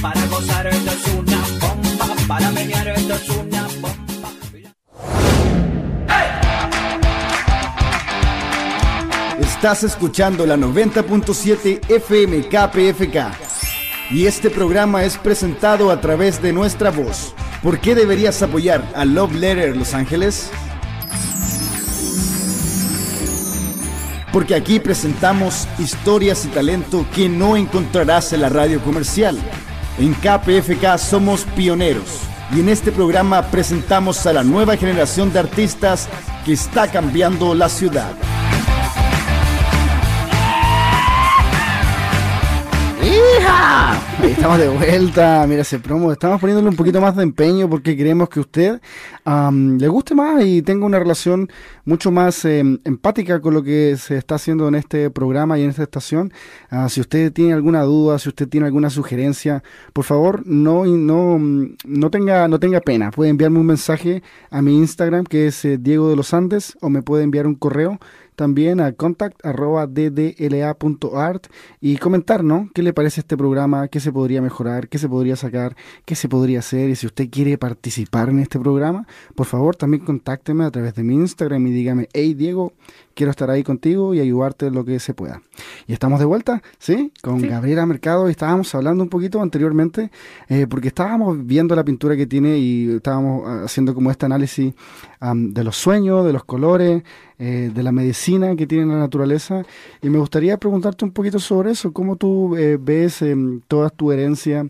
Para 0.00 0.24
gozar 0.26 0.66
esto 0.66 0.90
es 0.90 1.14
una 1.14 1.38
bomba, 1.60 2.14
para 2.26 2.50
menear 2.50 2.88
esto 2.88 3.14
es 3.14 3.28
una 3.28 3.62
bomba. 3.80 4.04
Estás 9.40 9.84
escuchando 9.84 10.46
la 10.46 10.56
90.7 10.56 11.90
FM 11.90 12.48
KPFK. 12.48 13.34
Y 14.10 14.26
este 14.26 14.50
programa 14.50 15.04
es 15.04 15.16
presentado 15.16 15.90
a 15.90 16.00
través 16.00 16.42
de 16.42 16.52
nuestra 16.52 16.90
voz. 16.90 17.34
¿Por 17.62 17.80
qué 17.80 17.94
deberías 17.94 18.42
apoyar 18.42 18.84
a 18.94 19.06
Love 19.06 19.32
Letter 19.32 19.74
Los 19.74 19.94
Ángeles? 19.94 20.50
Porque 24.34 24.56
aquí 24.56 24.80
presentamos 24.80 25.68
historias 25.78 26.44
y 26.44 26.48
talento 26.48 27.06
que 27.14 27.28
no 27.28 27.56
encontrarás 27.56 28.32
en 28.32 28.40
la 28.40 28.48
radio 28.48 28.82
comercial. 28.82 29.38
En 29.96 30.12
KPFK 30.12 30.98
somos 30.98 31.44
pioneros 31.54 32.18
y 32.52 32.58
en 32.58 32.68
este 32.68 32.90
programa 32.90 33.42
presentamos 33.52 34.26
a 34.26 34.32
la 34.32 34.42
nueva 34.42 34.76
generación 34.76 35.32
de 35.32 35.38
artistas 35.38 36.08
que 36.44 36.54
está 36.54 36.90
cambiando 36.90 37.54
la 37.54 37.68
ciudad. 37.68 38.10
Estamos 44.44 44.58
de 44.58 44.68
vuelta, 44.68 45.46
mira 45.48 45.62
ese 45.62 45.78
promo, 45.78 46.12
estamos 46.12 46.38
poniéndole 46.38 46.68
un 46.68 46.76
poquito 46.76 47.00
más 47.00 47.16
de 47.16 47.22
empeño 47.22 47.66
porque 47.70 47.96
queremos 47.96 48.28
que 48.28 48.40
usted 48.40 48.78
le 49.24 49.88
guste 49.88 50.14
más 50.14 50.44
y 50.44 50.60
tenga 50.60 50.84
una 50.84 50.98
relación 50.98 51.48
mucho 51.86 52.10
más 52.10 52.44
em, 52.44 52.78
empática 52.84 53.40
con 53.40 53.54
lo 53.54 53.62
que 53.62 53.96
se 53.96 54.18
está 54.18 54.34
haciendo 54.34 54.68
en 54.68 54.74
este 54.74 55.08
programa 55.08 55.58
y 55.58 55.62
en 55.62 55.70
esta 55.70 55.84
estación. 55.84 56.30
Ah, 56.68 56.90
si 56.90 57.00
usted 57.00 57.32
tiene 57.32 57.54
alguna 57.54 57.84
duda, 57.84 58.18
si 58.18 58.28
usted 58.28 58.46
tiene 58.46 58.66
alguna 58.66 58.90
sugerencia, 58.90 59.62
por 59.94 60.04
favor 60.04 60.46
no, 60.46 60.84
no, 60.84 61.38
no, 61.38 62.10
tenga, 62.10 62.46
no 62.46 62.60
tenga 62.60 62.82
pena, 62.82 63.12
puede 63.12 63.30
enviarme 63.30 63.60
un 63.60 63.66
mensaje 63.66 64.22
a 64.50 64.60
mi 64.60 64.76
Instagram 64.76 65.24
que 65.24 65.46
es 65.46 65.64
eh, 65.64 65.78
Diego 65.78 66.10
de 66.10 66.16
los 66.16 66.34
Andes 66.34 66.76
o 66.82 66.90
me 66.90 67.00
puede 67.00 67.24
enviar 67.24 67.46
un 67.46 67.54
correo 67.54 67.98
también 68.36 68.80
a 68.80 68.92
contact@ddla.art 68.92 71.46
y 71.80 71.96
comentar, 71.98 72.44
¿no? 72.44 72.70
¿Qué 72.74 72.82
le 72.82 72.92
parece 72.92 73.20
este 73.20 73.36
programa? 73.36 73.88
¿Qué 73.88 74.00
se 74.00 74.12
podría 74.12 74.42
mejorar? 74.42 74.88
¿Qué 74.88 74.98
se 74.98 75.08
podría 75.08 75.36
sacar? 75.36 75.76
¿Qué 76.04 76.14
se 76.14 76.28
podría 76.28 76.58
hacer? 76.60 76.90
Y 76.90 76.96
si 76.96 77.06
usted 77.06 77.28
quiere 77.30 77.58
participar 77.58 78.28
en 78.28 78.40
este 78.40 78.58
programa, 78.58 79.06
por 79.34 79.46
favor, 79.46 79.76
también 79.76 80.04
contácteme 80.04 80.64
a 80.64 80.70
través 80.70 80.94
de 80.94 81.04
mi 81.04 81.14
Instagram 81.14 81.66
y 81.66 81.70
dígame, 81.70 82.08
hey 82.12 82.34
Diego, 82.34 82.72
quiero 83.14 83.30
estar 83.30 83.50
ahí 83.50 83.62
contigo 83.62 84.14
y 84.14 84.20
ayudarte 84.20 84.66
en 84.66 84.74
lo 84.74 84.84
que 84.84 84.98
se 85.00 85.14
pueda. 85.14 85.42
Y 85.86 85.92
estamos 85.92 86.18
de 86.18 86.24
vuelta, 86.26 86.62
¿sí? 86.78 87.12
Con 87.22 87.40
Sí. 87.40 87.48
Gabriela 87.48 87.86
Mercado 87.86 88.28
y 88.28 88.32
estábamos 88.32 88.74
hablando 88.74 89.02
un 89.02 89.08
poquito 89.10 89.40
anteriormente, 89.40 90.10
eh, 90.48 90.66
porque 90.68 90.88
estábamos 90.88 91.46
viendo 91.46 91.74
la 91.76 91.84
pintura 91.84 92.16
que 92.16 92.26
tiene 92.26 92.58
y 92.58 92.96
estábamos 92.96 93.42
ah, 93.46 93.62
haciendo 93.64 93.94
como 93.94 94.10
este 94.10 94.26
análisis 94.26 94.74
de 95.20 95.64
los 95.64 95.76
sueños, 95.76 96.26
de 96.26 96.34
los 96.34 96.44
colores, 96.44 97.02
eh, 97.38 97.70
de 97.74 97.82
la 97.82 97.92
medicina 97.92 98.54
que 98.56 98.66
tiene 98.66 98.86
la 98.92 98.98
naturaleza. 98.98 99.64
Y 100.02 100.10
me 100.10 100.18
gustaría 100.18 100.58
preguntarte 100.58 101.04
un 101.04 101.12
poquito 101.12 101.38
sobre 101.38 101.70
eso, 101.70 101.92
cómo 101.92 102.16
tú 102.16 102.56
eh, 102.56 102.78
ves 102.80 103.22
em, 103.22 103.60
toda 103.66 103.88
tu 103.90 104.12
herencia 104.12 104.66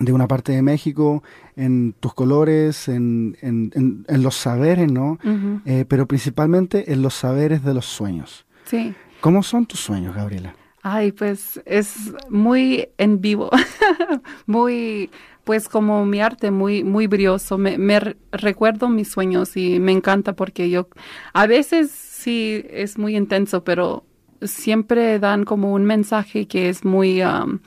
de 0.00 0.12
una 0.12 0.26
parte 0.26 0.50
de 0.52 0.62
México, 0.62 1.22
en 1.56 1.94
tus 2.00 2.12
colores, 2.14 2.88
en, 2.88 3.36
en- 3.42 3.70
en- 3.74 4.04
en 4.08 4.22
los 4.22 4.34
saberes, 4.34 4.90
¿no? 4.90 5.18
Eh, 5.66 5.84
pero 5.86 6.06
principalmente 6.06 6.92
en 6.92 7.02
los 7.02 7.14
saberes 7.14 7.62
de 7.62 7.74
los 7.74 7.84
sueños. 7.86 8.44
Sí. 8.64 8.94
¿Cómo 9.20 9.42
son 9.42 9.66
tus 9.66 9.78
sueños, 9.80 10.16
Gabriela? 10.16 10.54
Ay, 10.82 11.12
pues 11.12 11.60
es 11.66 12.12
muy 12.30 12.88
en 12.96 13.20
vivo, 13.20 13.50
muy, 14.46 15.10
pues 15.44 15.68
como 15.68 16.04
mi 16.06 16.20
arte, 16.20 16.50
muy, 16.50 16.82
muy 16.84 17.06
brioso. 17.06 17.58
Me, 17.58 17.76
me 17.78 18.00
re- 18.00 18.16
recuerdo 18.32 18.88
mis 18.88 19.08
sueños 19.10 19.56
y 19.56 19.78
me 19.80 19.92
encanta 19.92 20.34
porque 20.34 20.70
yo, 20.70 20.88
a 21.34 21.46
veces 21.46 21.90
sí 21.90 22.64
es 22.70 22.98
muy 22.98 23.16
intenso, 23.16 23.64
pero 23.64 24.04
siempre 24.42 25.18
dan 25.18 25.44
como 25.44 25.74
un 25.74 25.84
mensaje 25.84 26.46
que 26.46 26.70
es 26.70 26.84
muy, 26.84 27.22
um, 27.22 27.58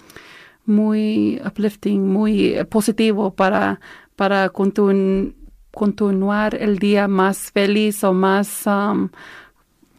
muy 0.65 1.41
uplifting, 1.45 2.07
muy 2.07 2.53
eh, 2.55 2.65
positivo 2.65 3.33
para, 3.33 3.79
para 4.15 4.51
continu- 4.51 5.33
continuar 5.71 6.55
el 6.55 6.79
día 6.79 7.07
más 7.07 7.51
feliz 7.51 8.03
o 8.03 8.13
más 8.13 8.65
um, 8.65 9.09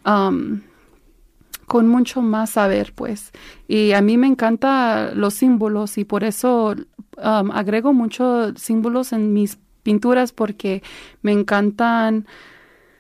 um, 0.07 0.61
con 1.67 1.89
mucho 1.89 2.23
más 2.23 2.51
saber, 2.51 2.93
pues. 2.95 3.33
Y 3.69 3.93
a 3.93 4.01
mí 4.01 4.17
me 4.17 4.27
encantan 4.27 5.19
los 5.19 5.35
símbolos 5.35 5.99
y 5.99 6.05
por 6.05 6.25
eso 6.25 6.75
um, 7.17 7.51
agrego 7.51 7.93
muchos 7.93 8.55
símbolos 8.61 9.13
en 9.13 9.33
mis 9.33 9.59
pinturas 9.83 10.33
porque 10.33 10.83
me 11.23 11.33
encantan 11.33 12.27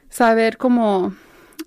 saber 0.08 0.56
cómo 0.56 1.14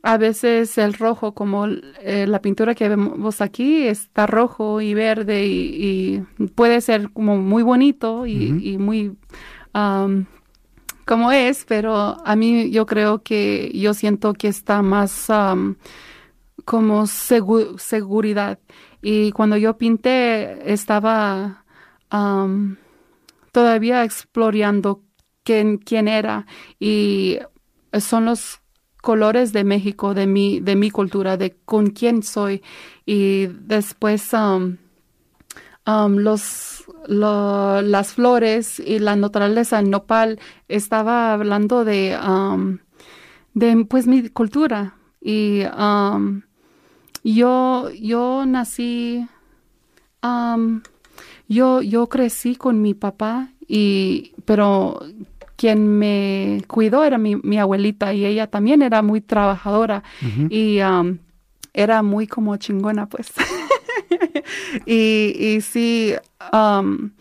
a 0.03 0.17
veces 0.17 0.77
el 0.77 0.93
rojo, 0.93 1.33
como 1.33 1.67
eh, 1.67 2.25
la 2.27 2.41
pintura 2.41 2.75
que 2.75 2.87
vemos 2.87 3.41
aquí, 3.41 3.87
está 3.87 4.25
rojo 4.27 4.79
y 4.81 4.93
verde 4.93 5.45
y, 5.45 6.21
y 6.39 6.47
puede 6.47 6.81
ser 6.81 7.11
como 7.11 7.37
muy 7.37 7.63
bonito 7.63 8.25
y, 8.25 8.77
muy 8.77 9.17
um, 9.73 10.25
como 11.05 11.31
es, 11.31 11.65
pero 11.65 12.17
a 12.25 12.35
mí 12.35 12.69
yo 12.69 12.85
creo 12.85 13.23
que 13.23 13.71
yo 13.73 13.93
siento 13.93 14.33
que 14.33 14.49
está 14.49 14.81
más 14.81 15.29
um, 15.29 15.75
como 16.65 17.03
segu- 17.03 17.77
seguridad. 17.77 18.59
Y 19.01 19.31
cuando 19.31 19.57
yo 19.57 19.77
pinté 19.77 20.71
estaba 20.71 21.63
um, 22.11 22.75
todavía 23.51 24.03
explorando 24.03 25.03
quién, 25.43 25.77
quién 25.77 26.07
era 26.07 26.45
y 26.79 27.39
son 27.99 28.25
los 28.25 28.59
colores 29.01 29.53
de 29.53 29.63
México, 29.63 30.13
de 30.13 30.27
mi, 30.27 30.59
de 30.59 30.75
mi 30.75 30.91
cultura, 30.91 31.37
de 31.37 31.55
con 31.65 31.87
quién 31.91 32.23
soy. 32.23 32.61
Y 33.05 33.47
después 33.47 34.33
um, 34.33 34.77
um, 35.85 36.17
los, 36.17 36.83
lo- 37.07 37.81
las 37.81 38.13
flores 38.13 38.79
y 38.79 38.99
la 38.99 39.15
naturaleza, 39.15 39.79
el 39.79 39.89
nopal, 39.89 40.39
estaba 40.67 41.33
hablando 41.33 41.85
de, 41.85 42.17
um, 42.27 42.79
de 43.53 43.85
pues 43.85 44.07
mi 44.07 44.29
cultura. 44.29 44.95
Y 45.21 45.63
yo, 47.23 47.89
yo 47.99 48.45
nací, 48.45 49.27
yo, 51.49 51.81
yo 51.81 52.07
crecí 52.07 52.55
con 52.55 52.81
mi 52.81 52.93
papá, 52.93 53.49
y, 53.67 54.31
pero 54.45 55.01
quien 55.57 55.87
me 55.99 56.61
cuidó 56.67 57.03
era 57.03 57.17
mi, 57.17 57.35
mi 57.35 57.57
abuelita 57.59 58.13
y 58.13 58.25
ella 58.25 58.47
también 58.47 58.81
era 58.81 59.01
muy 59.01 59.19
trabajadora 59.21 60.03
y 60.49 60.79
um, 60.81 61.17
era 61.73 62.01
muy 62.03 62.27
como 62.27 62.55
chingona, 62.57 63.07
pues. 63.09 63.27
y, 64.85 65.35
y 65.37 65.61
sí, 65.61 66.13
um, 66.53 67.11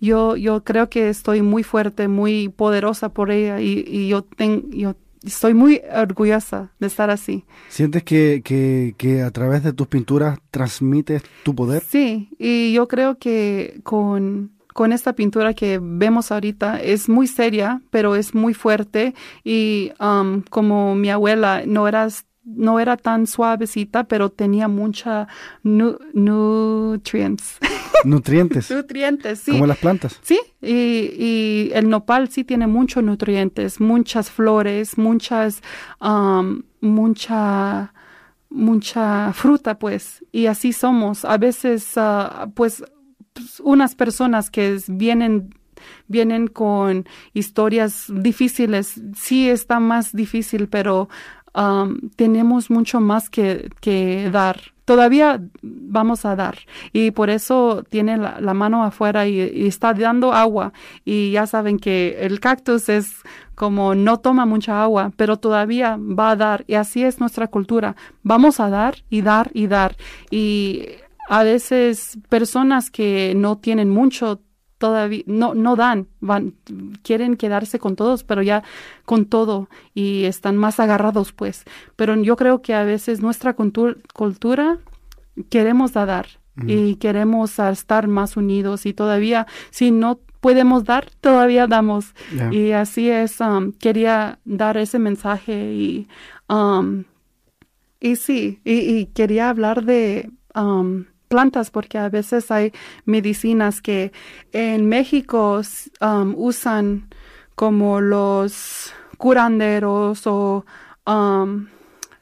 yo, 0.00 0.36
yo 0.36 0.62
creo 0.64 0.90
que 0.90 1.08
estoy 1.08 1.42
muy 1.42 1.62
fuerte, 1.62 2.08
muy 2.08 2.48
poderosa 2.48 3.08
por 3.10 3.30
ella 3.30 3.60
y, 3.60 3.84
y 3.86 4.08
yo, 4.08 4.22
ten- 4.22 4.70
yo 4.70 4.94
estoy 5.24 5.54
muy 5.54 5.80
orgullosa 5.96 6.72
de 6.80 6.86
estar 6.86 7.10
así. 7.10 7.44
¿Sientes 7.68 8.02
que, 8.02 8.42
que, 8.44 8.94
que 8.98 9.22
a 9.22 9.30
través 9.30 9.62
de 9.64 9.72
tus 9.72 9.86
pinturas 9.86 10.38
transmites 10.50 11.22
tu 11.42 11.54
poder? 11.54 11.82
Sí, 11.82 12.28
y 12.38 12.72
yo 12.74 12.86
creo 12.88 13.18
que 13.18 13.80
con, 13.84 14.52
con 14.74 14.92
esta 14.92 15.14
pintura 15.14 15.54
que 15.54 15.78
vemos 15.80 16.30
ahorita 16.32 16.80
es 16.82 17.08
muy 17.08 17.28
seria, 17.28 17.80
pero 17.90 18.16
es 18.16 18.34
muy 18.34 18.54
fuerte 18.54 19.14
y 19.44 19.92
um, 20.00 20.42
como 20.50 20.96
mi 20.96 21.10
abuela 21.10 21.62
no 21.64 21.86
era, 21.86 22.08
no 22.44 22.80
era 22.80 22.96
tan 22.96 23.28
suavecita, 23.28 24.04
pero 24.04 24.30
tenía 24.30 24.66
mucha 24.66 25.28
nu- 25.62 25.98
nutrients. 26.12 27.58
Nutrientes, 28.04 28.70
nutrientes, 28.70 29.38
sí. 29.38 29.52
como 29.52 29.66
las 29.66 29.78
plantas. 29.78 30.18
Sí, 30.22 30.38
y, 30.60 30.74
y 31.18 31.70
el 31.72 31.88
nopal 31.88 32.28
sí 32.28 32.44
tiene 32.44 32.66
muchos 32.66 33.02
nutrientes, 33.02 33.80
muchas 33.80 34.28
flores, 34.30 34.98
muchas, 34.98 35.62
um, 36.02 36.64
mucha, 36.82 37.94
mucha 38.50 39.32
fruta, 39.32 39.78
pues, 39.78 40.22
y 40.32 40.46
así 40.46 40.74
somos. 40.74 41.24
A 41.24 41.38
veces, 41.38 41.92
ah, 41.96 42.48
pues, 42.54 42.82
pues, 42.82 42.90
unas 43.62 43.94
personas 43.94 44.50
que 44.50 44.78
vienen 44.88 45.54
vienen 46.06 46.46
con 46.46 47.06
historias 47.32 48.06
difíciles, 48.08 49.00
sí 49.16 49.48
está 49.48 49.80
más 49.80 50.12
difícil, 50.12 50.68
pero 50.68 51.08
um, 51.54 52.10
tenemos 52.16 52.70
mucho 52.70 53.00
más 53.00 53.30
que, 53.30 53.70
que 53.80 54.30
dar. 54.30 54.60
Todavía 54.84 55.40
vamos 55.62 56.26
a 56.26 56.36
dar. 56.36 56.58
Y 56.92 57.10
por 57.12 57.30
eso 57.30 57.84
tiene 57.88 58.18
la, 58.18 58.54
mano 58.54 58.84
afuera 58.84 59.26
y 59.26 59.66
está 59.66 59.94
dando 59.94 60.34
agua. 60.34 60.74
Y 61.06 61.30
ya 61.30 61.46
saben 61.46 61.78
que 61.78 62.18
el 62.20 62.38
cactus 62.38 62.90
es 62.90 63.22
como 63.54 63.94
no 63.94 64.20
toma 64.20 64.44
mucha 64.44 64.82
agua, 64.82 65.10
pero 65.16 65.38
todavía 65.38 65.96
va 65.98 66.32
a 66.32 66.36
dar. 66.36 66.64
Y 66.66 66.74
así 66.74 67.02
es 67.02 67.18
nuestra 67.18 67.46
cultura. 67.46 67.96
Vamos 68.22 68.60
a 68.60 68.68
dar 68.68 68.96
y 69.08 69.22
dar 69.22 69.50
y 69.54 69.68
dar. 69.68 69.96
Y 70.30 70.82
a 71.28 71.42
veces 71.44 72.18
personas 72.28 72.90
que 72.90 73.34
no 73.36 73.58
tienen 73.58 73.90
mucho 73.90 74.40
todavía 74.78 75.22
no 75.26 75.54
no 75.54 75.76
dan, 75.76 76.08
van 76.20 76.54
quieren 77.02 77.36
quedarse 77.36 77.78
con 77.78 77.96
todos, 77.96 78.24
pero 78.24 78.42
ya 78.42 78.62
con 79.04 79.24
todo 79.26 79.68
y 79.94 80.24
están 80.24 80.56
más 80.56 80.80
agarrados 80.80 81.32
pues. 81.32 81.64
Pero 81.96 82.14
yo 82.22 82.36
creo 82.36 82.60
que 82.60 82.74
a 82.74 82.84
veces 82.84 83.20
nuestra 83.22 83.56
cultu- 83.56 83.96
cultura 84.12 84.78
queremos 85.48 85.92
dar 85.92 86.26
y 86.68 86.96
queremos 86.96 87.58
estar 87.58 88.06
más 88.06 88.36
unidos 88.36 88.86
y 88.86 88.92
todavía 88.92 89.46
si 89.70 89.90
no 89.90 90.20
podemos 90.40 90.84
dar, 90.84 91.08
todavía 91.20 91.66
damos. 91.66 92.14
Y 92.52 92.72
así 92.72 93.08
es, 93.10 93.40
um, 93.40 93.72
quería 93.72 94.38
dar 94.44 94.76
ese 94.76 94.98
mensaje 94.98 95.72
y, 95.72 96.08
um, 96.48 97.04
y 97.98 98.16
sí, 98.16 98.60
y, 98.64 98.72
y 98.98 99.06
quería 99.06 99.48
hablar 99.48 99.84
de 99.84 100.30
um, 100.54 101.06
plantas 101.28 101.70
porque 101.70 101.98
a 101.98 102.08
veces 102.08 102.50
hay 102.50 102.72
medicinas 103.04 103.80
que 103.80 104.12
en 104.52 104.88
México 104.88 105.60
um, 106.00 106.34
usan 106.36 107.08
como 107.54 108.00
los 108.00 108.92
curanderos 109.16 110.26
o 110.26 110.64
um, 111.06 111.66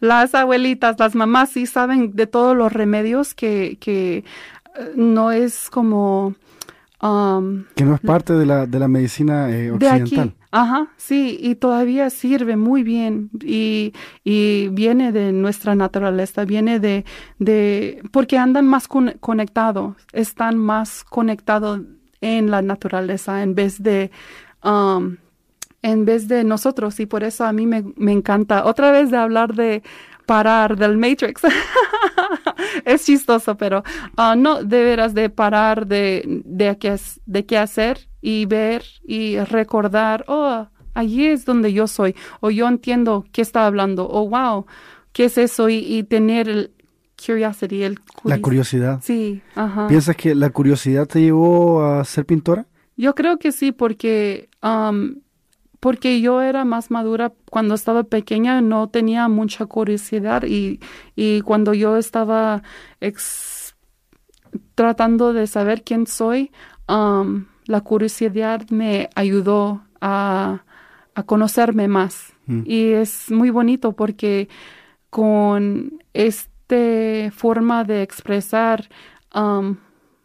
las 0.00 0.34
abuelitas, 0.34 0.98
las 0.98 1.14
mamás 1.14 1.50
sí 1.50 1.66
saben 1.66 2.14
de 2.14 2.26
todos 2.26 2.56
los 2.56 2.72
remedios 2.72 3.34
que, 3.34 3.78
que 3.80 4.18
eh, 4.18 4.24
no 4.96 5.30
es 5.30 5.70
como... 5.70 6.34
um, 7.00 7.64
Que 7.76 7.84
no 7.84 7.94
es 7.94 8.00
parte 8.00 8.32
de 8.32 8.44
la, 8.44 8.66
de 8.66 8.78
la 8.78 8.88
medicina 8.88 9.48
eh, 9.50 9.70
de 9.70 9.72
occidental. 9.72 10.28
aquí. 10.28 10.41
Ajá, 10.54 10.88
sí, 10.98 11.38
y 11.40 11.54
todavía 11.54 12.10
sirve 12.10 12.56
muy 12.58 12.82
bien 12.82 13.30
y, 13.42 13.94
y 14.22 14.68
viene 14.68 15.10
de 15.10 15.32
nuestra 15.32 15.74
naturaleza, 15.74 16.44
viene 16.44 16.78
de, 16.78 17.06
de 17.38 18.02
porque 18.12 18.36
andan 18.36 18.66
más 18.66 18.86
con- 18.86 19.12
conectados, 19.20 19.96
están 20.12 20.58
más 20.58 21.04
conectados 21.04 21.80
en 22.20 22.50
la 22.50 22.60
naturaleza 22.60 23.42
en 23.42 23.54
vez 23.54 23.82
de, 23.82 24.10
um, 24.62 25.16
en 25.82 26.04
vez 26.04 26.28
de 26.28 26.44
nosotros 26.44 27.00
y 27.00 27.06
por 27.06 27.24
eso 27.24 27.44
a 27.46 27.52
mí 27.54 27.66
me, 27.66 27.84
me 27.96 28.12
encanta 28.12 28.66
otra 28.66 28.92
vez 28.92 29.10
de 29.10 29.16
hablar 29.16 29.54
de 29.54 29.82
parar 30.26 30.76
del 30.76 30.98
Matrix. 30.98 31.42
es 32.84 33.04
chistoso, 33.06 33.56
pero 33.56 33.82
ah, 34.16 34.34
no, 34.36 34.62
de 34.64 34.84
veras 34.84 35.14
de 35.14 35.30
parar 35.30 35.86
de, 35.86 36.42
de, 36.44 36.76
qué, 36.78 36.96
de 37.26 37.46
qué 37.46 37.58
hacer 37.58 38.08
y 38.22 38.46
ver 38.46 38.82
y 39.04 39.38
recordar, 39.40 40.24
oh, 40.28 40.68
allí 40.94 41.26
es 41.26 41.44
donde 41.44 41.72
yo 41.74 41.86
soy, 41.86 42.14
o 42.40 42.50
yo 42.50 42.66
entiendo 42.68 43.26
qué 43.32 43.42
está 43.42 43.66
hablando, 43.66 44.08
o 44.08 44.26
wow, 44.28 44.64
qué 45.12 45.24
es 45.26 45.36
eso, 45.36 45.68
y, 45.68 45.78
y 45.78 46.04
tener 46.04 46.48
el 46.48 46.70
curiosity, 47.24 47.82
el 47.82 47.98
La 48.24 48.40
curiosidad. 48.40 49.00
Sí, 49.02 49.42
ajá. 49.54 49.86
¿Piensas 49.88 50.16
que 50.16 50.34
la 50.34 50.50
curiosidad 50.50 51.06
te 51.06 51.20
llevó 51.20 51.84
a 51.84 52.04
ser 52.04 52.24
pintora? 52.24 52.66
Yo 52.96 53.14
creo 53.14 53.38
que 53.38 53.52
sí, 53.52 53.72
porque, 53.72 54.48
um, 54.62 55.16
porque 55.80 56.20
yo 56.20 56.42
era 56.42 56.64
más 56.64 56.90
madura 56.90 57.32
cuando 57.50 57.74
estaba 57.74 58.04
pequeña, 58.04 58.60
no 58.60 58.88
tenía 58.88 59.28
mucha 59.28 59.66
curiosidad 59.66 60.44
y, 60.44 60.78
y 61.16 61.40
cuando 61.40 61.74
yo 61.74 61.96
estaba 61.96 62.62
ex- 63.00 63.74
tratando 64.74 65.32
de 65.32 65.46
saber 65.46 65.82
quién 65.82 66.06
soy, 66.06 66.50
um, 66.88 67.46
la 67.66 67.80
curiosidad 67.80 68.68
me 68.70 69.08
ayudó 69.14 69.82
a, 70.00 70.64
a 71.14 71.22
conocerme 71.22 71.88
más. 71.88 72.32
Mm. 72.46 72.62
Y 72.66 72.92
es 72.92 73.30
muy 73.30 73.50
bonito 73.50 73.92
porque 73.92 74.48
con 75.10 76.02
esta 76.12 76.52
forma 77.32 77.84
de 77.84 78.02
expresar, 78.02 78.88
um, 79.34 79.76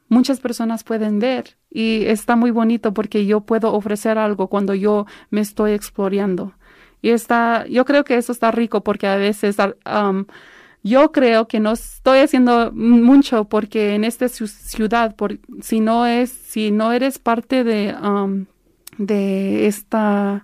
muchas 0.08 0.39
personas 0.39 0.84
pueden 0.84 1.19
ver 1.19 1.58
y 1.69 2.06
está 2.06 2.36
muy 2.36 2.52
bonito 2.52 2.93
porque 2.93 3.26
yo 3.26 3.41
puedo 3.41 3.73
ofrecer 3.73 4.17
algo 4.17 4.47
cuando 4.47 4.73
yo 4.73 5.06
me 5.30 5.41
estoy 5.41 5.73
explorando. 5.73 6.54
Y 7.02 7.10
está, 7.10 7.65
yo 7.67 7.86
creo 7.86 8.04
que 8.04 8.15
eso 8.15 8.32
está 8.32 8.52
rico 8.52 8.82
porque 8.82 9.08
a 9.08 9.17
veces 9.17 9.58
um, 9.60 10.26
yo 10.88 11.12
creo 11.12 11.47
que 11.47 11.60
no 11.60 11.71
estoy 11.73 12.19
haciendo 12.19 12.71
mucho 12.73 13.45
porque 13.45 13.95
en 13.95 14.04
esta 14.04 14.26
ciu- 14.28 14.47
ciudad, 14.47 15.15
por, 15.15 15.39
si 15.62 15.80
no 15.80 16.06
es, 16.06 16.30
si 16.32 16.71
no 16.71 16.91
eres 16.91 17.19
parte 17.19 17.63
de, 17.63 17.95
um, 18.02 18.45
de 18.97 19.67
esta 19.67 20.43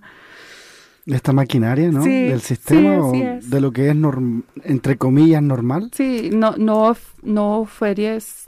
esta 1.06 1.32
maquinaria, 1.32 1.90
¿no? 1.90 2.02
Sí, 2.02 2.10
Del 2.10 2.40
sistema 2.40 3.02
sí, 3.12 3.22
o 3.22 3.46
de 3.50 3.60
lo 3.60 3.72
que 3.72 3.88
es 3.90 3.94
norm- 3.94 4.44
entre 4.64 4.96
comillas 4.96 5.42
normal. 5.42 5.90
Sí, 5.92 6.30
no, 6.32 6.54
no, 6.56 6.96
no 7.22 7.68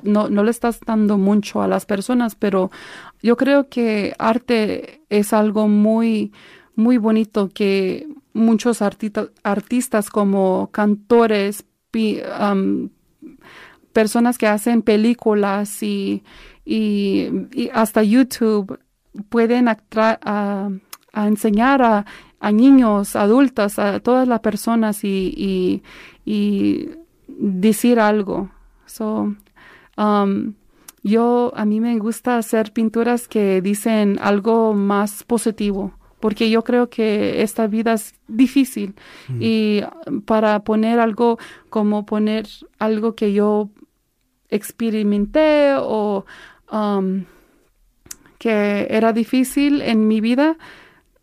no, 0.03 0.29
no 0.31 0.45
le 0.45 0.51
estás 0.51 0.81
dando 0.81 1.19
mucho 1.19 1.61
a 1.61 1.69
las 1.69 1.85
personas, 1.85 2.35
pero 2.35 2.71
yo 3.23 3.37
creo 3.37 3.69
que 3.69 4.15
arte 4.19 5.03
es 5.11 5.33
algo 5.35 5.69
muy, 5.69 6.33
muy 6.77 6.97
bonito 6.97 7.51
que 7.53 8.09
muchos 8.33 8.81
artistas 8.81 10.09
como 10.11 10.71
cantores, 10.73 11.65
am, 12.39 12.91
personas 13.93 14.39
que 14.39 14.47
hacen 14.47 14.83
películas 14.83 15.83
y, 15.83 16.23
y, 16.65 17.31
hasta 17.73 18.03
YouTube 18.03 18.79
pueden 19.29 19.67
atra- 19.67 20.19
a, 20.23 20.71
a 21.13 21.27
enseñar 21.27 21.83
a, 21.83 22.05
niños, 22.53 23.17
adultos, 23.17 23.79
a 23.79 24.01
todas 24.01 24.29
las 24.29 24.41
personas 24.41 25.03
y, 25.03 25.35
y, 25.37 25.83
y 26.25 26.91
decir 27.27 27.99
algo. 27.99 28.51
So, 28.85 29.35
um, 29.97 30.55
yo, 31.03 31.53
a 31.57 31.65
mí 31.65 31.81
me 31.81 31.99
gusta 31.99 32.37
hacer 32.37 32.73
pinturas 32.73 33.29
que 33.29 33.63
dicen 33.63 34.19
algo 34.21 34.75
más 34.75 35.25
positivo, 35.25 35.93
porque 36.21 36.51
yo 36.51 36.63
creo 36.65 36.89
que 36.89 37.43
esta 37.43 37.67
vida 37.67 37.95
es 37.95 38.15
difícil. 38.29 38.95
Y 39.41 39.83
um, 40.07 40.21
para 40.23 40.61
poner 40.61 40.99
algo 40.99 41.39
como 41.69 42.07
poner 42.07 42.47
algo 42.79 43.15
que 43.15 43.33
yo 43.33 43.71
experimenté 44.49 45.75
o 45.79 46.25
um, 46.73 47.25
que 48.39 48.87
era 48.91 49.13
difícil 49.13 49.83
en 49.83 50.09
mi 50.09 50.21
vida, 50.21 50.57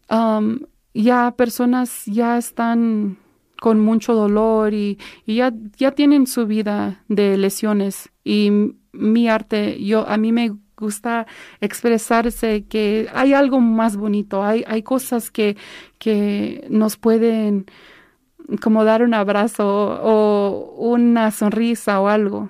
um, 0.09 0.59
ya 0.93 1.33
personas 1.35 2.05
ya 2.05 2.37
están 2.37 3.17
con 3.59 3.79
mucho 3.79 4.13
dolor 4.13 4.73
y, 4.73 4.99
y 5.25 5.35
ya, 5.35 5.53
ya 5.77 5.91
tienen 5.91 6.27
su 6.27 6.45
vida 6.45 7.03
de 7.07 7.37
lesiones. 7.37 8.09
Y 8.23 8.51
mi 8.91 9.29
arte, 9.29 9.83
yo 9.83 10.07
a 10.07 10.17
mí 10.17 10.31
me 10.31 10.53
gusta 10.83 11.25
expresarse 11.61 12.65
que 12.69 13.07
hay 13.13 13.33
algo 13.33 13.59
más 13.59 13.95
bonito, 13.97 14.43
hay, 14.43 14.63
hay 14.67 14.83
cosas 14.83 15.31
que, 15.31 15.55
que 15.97 16.65
nos 16.69 16.97
pueden 16.97 17.65
como 18.61 18.83
dar 18.83 19.01
un 19.03 19.13
abrazo 19.13 19.65
o 20.03 20.75
una 20.77 21.31
sonrisa 21.31 21.99
o 22.01 22.07
algo. 22.07 22.49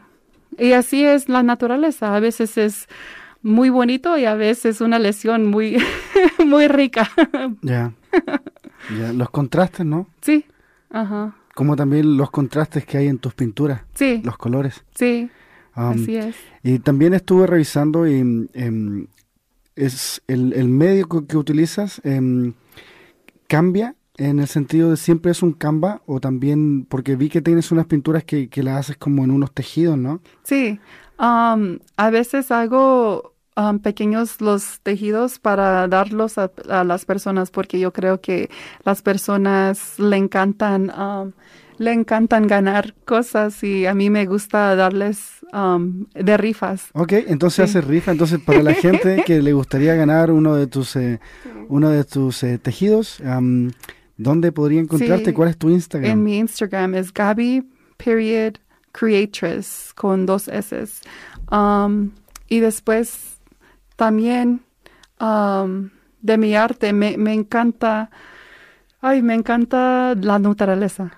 Y 0.57 0.73
así 0.73 1.03
es 1.03 1.29
la 1.29 1.43
naturaleza, 1.43 2.15
a 2.15 2.19
veces 2.19 2.57
es 2.57 2.87
muy 3.43 3.69
bonito 3.69 4.17
y 4.17 4.25
a 4.25 4.35
veces 4.35 4.81
una 4.81 4.97
lesión 4.99 5.45
muy, 5.45 5.77
muy 6.45 6.67
rica. 6.67 7.09
Ya. 7.61 7.91
Los 9.13 9.29
contrastes, 9.29 9.85
¿no? 9.85 10.07
sí, 10.21 10.45
ajá, 10.91 11.33
Como 11.55 11.75
también 11.75 12.17
los 12.17 12.29
contrastes 12.31 12.85
que 12.85 12.97
hay 12.97 13.07
en 13.07 13.17
tus 13.17 13.33
pinturas, 13.33 13.81
sí, 13.93 14.21
los 14.25 14.37
colores. 14.37 14.83
sí, 14.93 15.29
Um, 15.75 15.91
así 15.91 16.15
es. 16.17 16.35
Y 16.63 16.79
también 16.79 17.13
estuve 17.13 17.47
revisando 17.47 18.07
y 18.07 18.47
em, 18.53 19.07
es 19.75 20.21
el, 20.27 20.53
el 20.53 20.67
medio 20.67 21.07
que, 21.07 21.25
que 21.25 21.37
utilizas 21.37 22.01
em, 22.03 22.53
cambia 23.47 23.95
en 24.17 24.39
el 24.39 24.47
sentido 24.47 24.91
de 24.91 24.97
siempre 24.97 25.31
es 25.31 25.41
un 25.41 25.53
Canva 25.53 26.01
o 26.05 26.19
también 26.19 26.85
porque 26.85 27.15
vi 27.15 27.29
que 27.29 27.41
tienes 27.41 27.71
unas 27.71 27.87
pinturas 27.87 28.23
que, 28.23 28.47
que 28.47 28.61
las 28.61 28.79
haces 28.79 28.97
como 28.97 29.23
en 29.23 29.31
unos 29.31 29.51
tejidos, 29.51 29.97
¿no? 29.97 30.21
Sí, 30.43 30.79
a 31.17 32.09
veces 32.11 32.51
hago 32.51 33.32
um, 33.55 33.79
pequeños 33.79 34.41
los 34.41 34.79
tejidos 34.81 35.39
para 35.39 35.87
darlos 35.87 36.37
a, 36.37 36.51
a 36.69 36.83
las 36.83 37.05
personas 37.05 37.51
porque 37.51 37.79
yo 37.79 37.91
creo 37.93 38.21
que 38.21 38.49
las 38.83 39.01
personas 39.01 39.99
le 39.99 40.17
encantan, 40.17 40.91
um, 40.99 41.31
le 41.77 41.91
encantan 41.91 42.47
ganar 42.47 42.93
cosas 43.05 43.63
y 43.63 43.85
a 43.85 43.93
mí 43.93 44.09
me 44.09 44.25
gusta 44.25 44.75
darles 44.75 45.39
um, 45.53 46.05
de 46.13 46.37
rifas. 46.37 46.89
Ok, 46.93 47.13
entonces 47.27 47.55
Sí. 47.69 47.77
haces 47.77 47.87
rifa. 47.87 48.11
Entonces 48.11 48.39
para 48.39 48.61
la 48.63 48.73
gente 48.73 49.23
que 49.25 49.41
le 49.41 49.53
gustaría 49.53 49.95
ganar 49.95 50.31
uno 50.31 50.55
de 50.55 50.67
tus 50.67 50.95
eh, 50.95 51.19
uno 51.69 51.89
de 51.89 52.03
tus 52.03 52.43
eh, 52.43 52.57
tejidos, 52.59 53.21
am, 53.21 53.71
¿dónde 54.17 54.51
podría 54.51 54.79
encontrarte? 54.81 55.25
Sí. 55.25 55.33
¿Cuál 55.33 55.49
es 55.49 55.57
tu 55.57 55.69
Instagram? 55.69 56.11
En 56.11 56.23
mi 56.23 56.37
Instagram 56.37 56.95
es 56.95 57.13
Gaby 57.13 57.67
period 57.97 58.55
creatress 58.91 59.91
con 59.95 60.25
dos 60.25 60.47
S. 60.47 60.85
Um, 61.51 62.11
y 62.47 62.59
después 62.59 63.32
también 63.95 64.61
um, 65.19 65.89
de 66.21 66.37
mi 66.37 66.55
arte 66.55 66.93
me, 66.93 67.17
me 67.17 67.33
encanta, 67.33 68.09
ay, 69.01 69.21
me 69.21 69.33
encanta 69.35 70.15
la 70.15 70.39
naturaleza. 70.39 71.11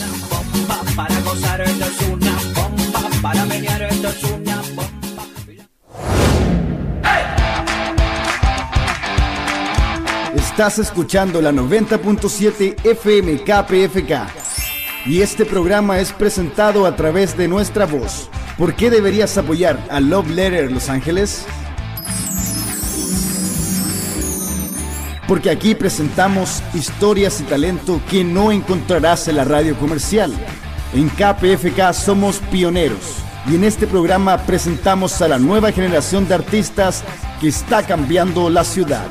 Estás 10.36 10.80
escuchando 10.80 11.42
la 11.42 11.52
90.7 11.52 12.86
FM 12.86 13.44
KPFK. 13.44 14.46
Y 15.06 15.22
este 15.22 15.46
programa 15.46 16.00
es 16.00 16.14
presentado 16.14 16.86
a 16.86 16.96
través 16.96 17.38
de 17.38 17.48
nuestra 17.48 17.86
voz. 17.86 18.30
¿Por 18.58 18.74
qué 18.74 18.90
deberías 18.90 19.38
apoyar 19.38 19.78
a 19.90 20.00
Love 20.00 20.30
Letter 20.30 20.72
Los 20.72 20.90
Ángeles? 20.90 21.46
Porque 25.28 25.50
aquí 25.50 25.74
presentamos 25.74 26.62
historias 26.74 27.42
y 27.42 27.44
talento 27.44 28.00
que 28.10 28.24
no 28.24 28.52
encontrarás 28.52 29.28
en 29.28 29.38
la 29.38 29.44
radio 29.44 29.76
comercial. 29.78 30.32
En 30.94 31.10
KPFK 31.10 31.94
somos 31.94 32.38
pioneros 32.52 33.18
y 33.50 33.56
en 33.56 33.64
este 33.64 33.88
programa 33.88 34.38
presentamos 34.38 35.22
a 35.22 35.28
la 35.28 35.40
nueva 35.40 35.72
generación 35.72 36.28
de 36.28 36.36
artistas 36.36 37.04
que 37.42 37.48
está 37.48 37.84
cambiando 37.84 38.50
la 38.50 38.64
ciudad. 38.64 39.08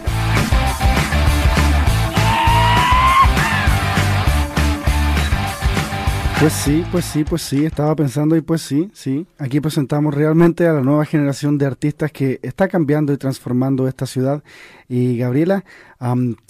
Pues 6.44 6.52
sí, 6.52 6.84
pues 6.92 7.06
sí, 7.06 7.24
pues 7.24 7.40
sí, 7.40 7.64
estaba 7.64 7.96
pensando 7.96 8.36
y 8.36 8.42
pues 8.42 8.60
sí, 8.60 8.90
sí. 8.92 9.26
Aquí 9.38 9.62
presentamos 9.62 10.12
realmente 10.12 10.66
a 10.66 10.74
la 10.74 10.82
nueva 10.82 11.06
generación 11.06 11.56
de 11.56 11.64
artistas 11.64 12.12
que 12.12 12.38
está 12.42 12.68
cambiando 12.68 13.14
y 13.14 13.16
transformando 13.16 13.88
esta 13.88 14.04
ciudad. 14.04 14.44
Y 14.86 15.16
Gabriela, 15.16 15.64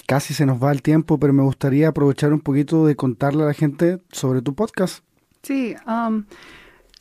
casi 0.09 0.35
se 0.35 0.47
nos 0.47 0.61
va 0.61 0.73
el 0.73 0.83
tiempo, 0.83 1.21
pero 1.21 1.33
me 1.33 1.45
gustaría 1.45 1.87
aprovechar 1.87 2.33
un 2.33 2.41
poquito 2.41 2.85
de 2.87 2.97
contarle 2.97 3.45
a 3.45 3.47
la 3.47 3.55
gente 3.55 4.01
sobre 4.11 4.43
tu 4.43 4.57
podcast. 4.57 5.05
Sí, 5.45 5.77
um, 5.87 6.25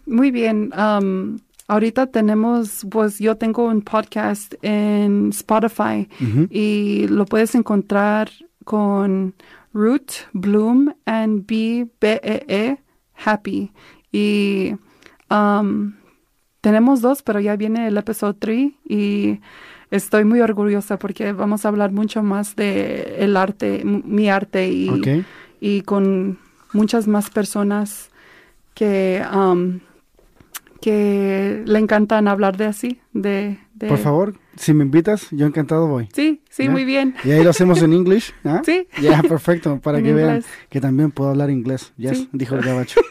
muy 0.05 0.29
bien. 0.29 0.71
Um, 0.77 1.39
ahorita 1.67 2.11
tenemos, 2.11 2.85
pues 2.91 3.17
yo 3.17 3.37
tengo 3.37 3.65
un 3.65 3.81
podcast 3.81 4.53
en 4.61 5.29
Spotify 5.29 6.07
y 6.51 7.07
lo 7.07 7.25
puedes 7.25 7.55
encontrar 7.55 8.29
con 8.65 9.33
Root, 9.73 10.11
Bloom 10.33 10.93
and 11.07 11.47
B, 11.47 11.89
B, 11.99 12.21
E, 12.21 12.45
E, 12.47 12.82
Happy. 13.25 13.71
Y 14.11 14.75
um, 15.29 15.93
tenemos 16.61 17.01
dos, 17.01 17.21
pero 17.23 17.39
ya 17.39 17.55
viene 17.55 17.87
el 17.87 17.97
episodio 17.97 18.35
3 18.39 18.71
y 18.87 19.39
estoy 19.91 20.23
muy 20.25 20.39
orgullosa 20.41 20.97
porque 20.97 21.33
vamos 21.33 21.65
a 21.65 21.69
hablar 21.69 21.91
mucho 21.91 22.23
más 22.23 22.55
de 22.55 23.17
el 23.19 23.35
arte, 23.37 23.81
mi 23.83 24.29
arte 24.29 24.69
y, 24.69 24.89
y 25.59 25.81
con 25.81 26.39
muchas 26.73 27.07
más 27.07 27.29
personas 27.29 28.09
que, 28.73 29.23
um, 29.33 29.79
que 30.81 31.63
le 31.65 31.79
encantan 31.79 32.27
hablar 32.27 32.57
de 32.57 32.65
así, 32.65 32.99
de... 33.13 33.59
de- 33.75 33.87
Por 33.87 33.97
favor, 33.97 34.33
si 34.55 34.73
me 34.73 34.83
invitas, 34.83 35.27
yo 35.31 35.45
encantado 35.45 35.87
voy. 35.87 36.09
Sí, 36.13 36.41
sí, 36.49 36.63
¿Ya? 36.63 36.69
muy 36.71 36.85
bien. 36.85 37.15
Y 37.23 37.31
ahí 37.31 37.43
lo 37.43 37.49
hacemos 37.49 37.81
en 37.81 37.93
English. 37.93 38.33
¿ah? 38.43 38.61
Sí. 38.65 38.87
Ya, 39.01 39.21
perfecto, 39.23 39.79
para 39.81 39.97
En 39.99 40.03
que 40.05 40.13
vean 40.13 40.27
inglés. 40.35 40.45
que 40.69 40.81
también 40.81 41.11
puedo 41.11 41.29
hablar 41.31 41.49
inglés. 41.49 41.93
Yes, 41.97 42.17
Sí. 42.17 42.29
dijo 42.31 42.55
el 42.55 42.61
gabacho. 42.65 43.01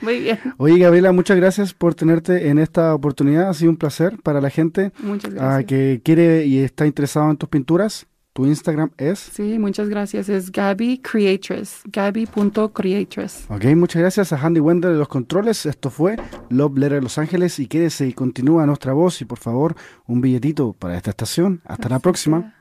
Muy 0.00 0.20
bien. 0.20 0.38
Oye, 0.58 0.78
Gabriela, 0.78 1.12
muchas 1.12 1.36
gracias 1.36 1.74
por 1.74 1.94
tenerte 1.94 2.48
en 2.48 2.58
esta 2.58 2.94
oportunidad. 2.94 3.48
Ha 3.48 3.54
sido 3.54 3.70
un 3.70 3.76
placer 3.76 4.18
para 4.22 4.40
la 4.40 4.50
gente 4.50 4.92
Muchas 5.02 5.32
ah, 5.38 5.62
que 5.66 6.00
quiere 6.04 6.46
y 6.46 6.58
está 6.58 6.86
interesado 6.86 7.30
en 7.30 7.36
tus 7.36 7.48
pinturas. 7.48 8.06
Tu 8.32 8.46
Instagram 8.46 8.90
es. 8.96 9.18
Sí, 9.18 9.58
muchas 9.58 9.88
gracias. 9.90 10.28
Es 10.30 10.50
Gaby 10.50 10.98
Creatress. 10.98 11.82
Gaby.creatress. 11.84 13.44
Ok, 13.50 13.64
muchas 13.76 14.00
gracias 14.00 14.32
a 14.32 14.36
Handy 14.38 14.60
Wender 14.60 14.90
de 14.92 14.98
los 14.98 15.08
controles. 15.08 15.66
Esto 15.66 15.90
fue 15.90 16.16
Love 16.48 16.78
Letter 16.78 17.02
Los 17.02 17.18
Ángeles. 17.18 17.58
Y 17.58 17.66
quédese 17.66 18.06
y 18.08 18.14
continúa 18.14 18.64
nuestra 18.64 18.94
voz. 18.94 19.20
Y 19.20 19.26
por 19.26 19.38
favor, 19.38 19.74
un 20.06 20.20
billetito 20.22 20.72
para 20.72 20.96
esta 20.96 21.10
estación. 21.10 21.60
Hasta 21.66 21.88
la 21.90 21.98
próxima. 21.98 22.54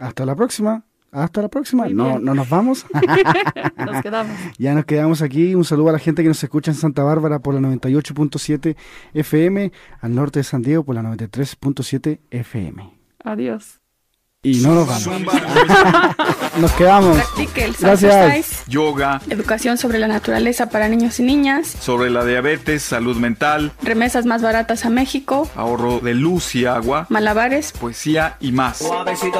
Hasta 0.00 0.26
la 0.26 0.34
próxima. 0.34 0.84
Hasta 1.12 1.42
la 1.42 1.48
próxima. 1.48 1.84
Muy 1.84 1.94
No, 1.94 2.08
bien. 2.10 2.24
no 2.24 2.34
nos 2.34 2.48
vamos. 2.50 2.84
Nos 3.76 4.02
quedamos. 4.02 4.36
Ya 4.58 4.74
nos 4.74 4.84
quedamos 4.84 5.22
aquí. 5.22 5.54
Un 5.54 5.64
saludo 5.64 5.90
a 5.90 5.92
la 5.92 5.98
gente 6.00 6.22
que 6.22 6.28
nos 6.28 6.42
escucha 6.42 6.70
en 6.72 6.76
Santa 6.76 7.02
Bárbara 7.04 7.38
por 7.38 7.54
la 7.54 7.60
98.7 7.60 8.76
FM, 9.14 9.72
al 10.00 10.14
norte 10.14 10.40
de 10.40 10.44
San 10.44 10.62
Diego 10.62 10.84
por 10.84 10.96
la 10.96 11.02
93.7 11.02 12.18
FM. 12.30 12.90
Adiós. 13.24 13.77
Y 14.48 14.60
no 14.60 14.74
nos 14.74 15.04
vamos. 15.04 15.34
Nos 16.58 16.72
quedamos. 16.72 17.16
Practique 17.16 17.64
el 17.64 17.74
Gracias. 17.78 18.64
Yoga, 18.66 19.20
educación 19.30 19.78
sobre 19.78 19.98
la 19.98 20.08
naturaleza 20.08 20.68
para 20.70 20.88
niños 20.88 21.20
y 21.20 21.22
niñas, 21.22 21.76
sobre 21.80 22.10
la 22.10 22.24
diabetes, 22.24 22.82
salud 22.82 23.16
mental, 23.16 23.72
remesas 23.82 24.26
más 24.26 24.42
baratas 24.42 24.84
a 24.84 24.90
México, 24.90 25.48
ahorro 25.54 26.00
de 26.00 26.14
luz 26.14 26.54
y 26.54 26.66
agua, 26.66 27.06
malabares, 27.08 27.72
poesía 27.72 28.36
y 28.40 28.52
más. 28.52 28.82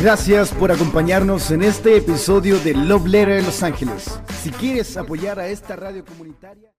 Gracias 0.00 0.52
por 0.52 0.70
acompañarnos 0.70 1.50
en 1.50 1.62
este 1.62 1.96
episodio 1.96 2.58
de 2.60 2.74
Love 2.74 3.06
Letter 3.06 3.42
Los 3.42 3.62
Ángeles. 3.62 4.20
Si 4.42 4.50
quieres 4.50 4.96
apoyar 4.96 5.40
a 5.40 5.48
esta 5.48 5.74
radio 5.74 6.04
comunitaria... 6.04 6.70